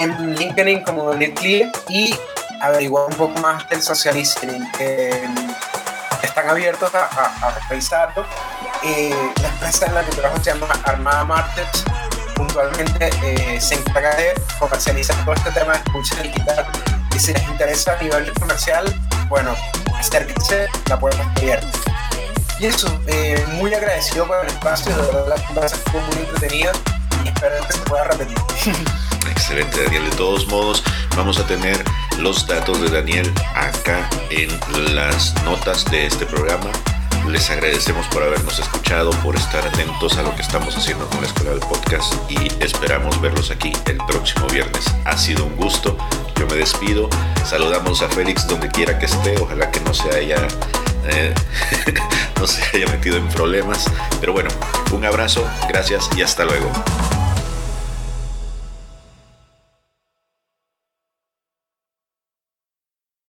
En 0.00 0.34
LinkedIn 0.34 0.82
como 0.82 1.10
Clear 1.10 1.70
y 1.88 2.14
averiguar 2.60 3.06
un 3.06 3.14
poco 3.14 3.38
más 3.40 3.68
del 3.68 3.82
social 3.82 4.14
listening. 4.14 4.62
están 6.22 6.48
abiertos 6.48 6.94
a, 6.94 7.04
a, 7.04 7.58
revisarlo. 7.68 8.24
Eh, 8.82 9.14
la 9.42 9.48
empresa 9.48 9.86
en 9.86 9.94
la 9.94 10.04
que 10.04 10.12
trabajo 10.12 10.42
se 10.42 10.52
llama 10.52 10.68
Armada 10.84 11.24
Markets. 11.24 11.84
Puntualmente 12.34 13.10
eh, 13.22 13.60
se 13.60 13.74
encarga 13.74 14.14
de 14.16 14.34
comercializar 14.58 15.16
todo 15.24 15.34
este 15.34 15.50
tema 15.52 15.72
de 15.72 15.78
escucha 15.78 16.22
digital. 16.22 16.66
Y 17.14 17.18
si 17.18 17.32
les 17.32 17.42
interesa 17.48 17.92
a 17.98 18.02
nivel 18.02 18.32
comercial, 18.34 18.84
bueno, 19.28 19.54
acérquense, 19.98 20.68
la 20.88 20.98
puerta 20.98 21.22
está 21.22 21.40
abierta. 21.40 21.79
Y 22.60 22.66
eso, 22.66 22.88
eh, 23.06 23.42
muy 23.54 23.72
agradecido 23.72 24.26
por 24.26 24.44
el 24.44 24.48
espacio, 24.48 24.94
de 24.94 25.00
verdad 25.00 25.28
la 25.28 25.46
conversación 25.46 25.82
fue 25.90 26.00
muy 26.02 26.28
entretenida 26.28 26.72
y 27.24 27.28
espero 27.28 27.54
que 27.66 27.72
se 27.72 27.78
pueda 27.80 28.04
repetir. 28.04 28.36
Excelente, 29.30 29.82
Daniel. 29.82 30.10
De 30.10 30.16
todos 30.16 30.46
modos, 30.48 30.84
vamos 31.16 31.38
a 31.38 31.46
tener 31.46 31.82
los 32.18 32.46
datos 32.46 32.82
de 32.82 32.90
Daniel 32.90 33.32
acá 33.54 34.06
en 34.28 34.50
las 34.94 35.42
notas 35.44 35.86
de 35.86 36.04
este 36.04 36.26
programa. 36.26 36.70
Les 37.28 37.48
agradecemos 37.48 38.06
por 38.08 38.22
habernos 38.22 38.58
escuchado, 38.58 39.10
por 39.22 39.36
estar 39.36 39.66
atentos 39.66 40.18
a 40.18 40.22
lo 40.22 40.36
que 40.36 40.42
estamos 40.42 40.76
haciendo 40.76 41.08
con 41.08 41.22
la 41.22 41.28
Escuela 41.28 41.52
del 41.52 41.60
Podcast 41.60 42.12
y 42.30 42.36
esperamos 42.62 43.18
verlos 43.22 43.50
aquí 43.50 43.72
el 43.86 43.96
próximo 44.06 44.46
viernes. 44.48 44.84
Ha 45.06 45.16
sido 45.16 45.46
un 45.46 45.56
gusto, 45.56 45.96
yo 46.38 46.46
me 46.46 46.56
despido, 46.56 47.08
saludamos 47.46 48.02
a 48.02 48.08
Félix 48.08 48.46
donde 48.46 48.68
quiera 48.68 48.98
que 48.98 49.06
esté, 49.06 49.38
ojalá 49.40 49.70
que 49.70 49.80
no 49.80 49.94
se 49.94 50.14
haya 50.14 50.36
eh, 51.04 51.34
no 52.38 52.46
se 52.46 52.62
haya 52.76 52.86
metido 52.86 53.16
en 53.16 53.28
problemas. 53.28 53.86
Pero 54.20 54.32
bueno, 54.32 54.50
un 54.92 55.04
abrazo, 55.04 55.48
gracias 55.68 56.08
y 56.16 56.22
hasta 56.22 56.44
luego. 56.44 56.70